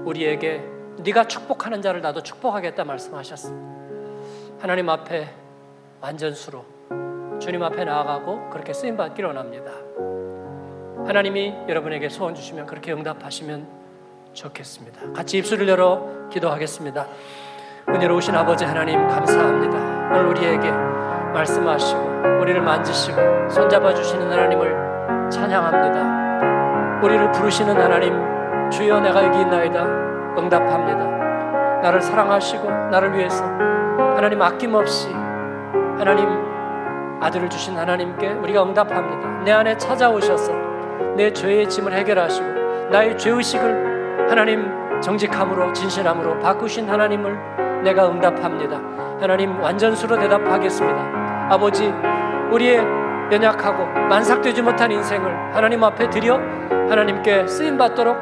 [0.04, 0.62] 우리에게
[0.98, 3.72] 네가 축복하는 자를 나도 축복하겠다 말씀하셨습니다.
[4.60, 5.30] 하나님 앞에
[6.02, 6.66] 완전수로
[7.40, 9.72] 주님 앞에 나아가고 그렇게 쓰임 받기를 원합니다.
[11.08, 13.66] 하나님이 여러분에게 소원 주시면 그렇게 응답하시면
[14.34, 15.14] 좋겠습니다.
[15.14, 17.08] 같이 입술을 열어 기도하겠습니다.
[17.88, 19.78] 은혜로우신 아버지 하나님 감사합니다.
[20.12, 22.11] 오늘 우리에게 말씀하시고
[22.42, 27.02] 우리를 만지시고 손잡아 주시는 하나님을 찬양합니다.
[27.04, 28.14] 우리를 부르시는 하나님
[28.70, 29.84] 주여 내가 여기 있나이다
[30.38, 31.82] 응답합니다.
[31.82, 33.44] 나를 사랑하시고 나를 위해서
[34.16, 35.12] 하나님 아낌없이
[35.98, 36.28] 하나님
[37.22, 39.44] 아들을 주신 하나님께 우리가 응답합니다.
[39.44, 40.54] 내 안에 찾아오셔서
[41.16, 42.48] 내 죄의 짐을 해결하시고
[42.92, 48.80] 나의 죄 의식을 하나님 정직함으로 진실함으로 바꾸신 하나님을 내가 응답합니다.
[49.20, 51.21] 하나님 완전수로 대답하겠습니다.
[51.52, 51.94] 아버지
[52.50, 52.78] 우리의
[53.30, 56.36] 연약하고 만삭되지 못한 인생을 하나님 앞에 드려
[56.90, 58.18] 하나님께 쓰임 받도록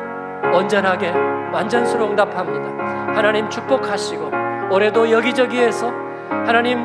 [0.51, 1.11] 온전하게
[1.53, 3.13] 완전수로 응답합니다.
[3.15, 4.31] 하나님 축복하시고
[4.71, 5.93] 올해도 여기저기에서
[6.47, 6.79] 하나님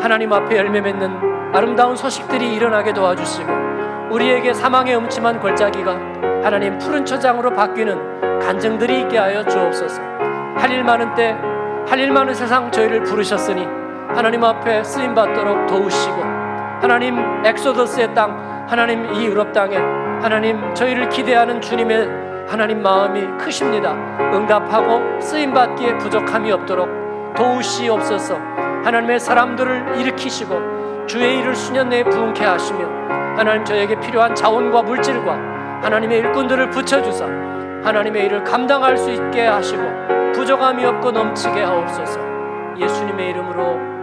[0.00, 3.52] 하나님 앞에 열매 맺는 아름다운 소식들이 일어나게 도와주시고
[4.10, 5.92] 우리에게 사망의 음침한 골짜기가
[6.42, 10.02] 하나님 푸른 초장으로 바뀌는 간증들이 있게 하여 주옵소서.
[10.56, 11.36] 할 일 많은 때,
[11.88, 13.77] 할 일 많은 세상 저희를 부르셨으니
[14.08, 16.22] 하나님 앞에 쓰임 받도록 도우시고
[16.80, 22.08] 하나님 엑소더스의 땅, 하나님 이 유럽 땅에 하나님 저희를 기대하는 주님의
[22.48, 23.92] 하나님 마음이 크십니다.
[24.32, 26.88] 응답하고 쓰임 받기에 부족함이 없도록
[27.36, 28.36] 도우시옵소서.
[28.84, 32.86] 하나님의 사람들을 일으키시고 주의 일을 수년 내에 부흥케 하시며
[33.36, 35.32] 하나님 저에게 필요한 자원과 물질과
[35.82, 37.26] 하나님의 일꾼들을 붙여 주사
[37.84, 39.82] 하나님의 일을 감당할 수 있게 하시고
[40.34, 42.20] 부족함이 없고 넘치게 하옵소서
[42.78, 43.97] 예수님의 이름으로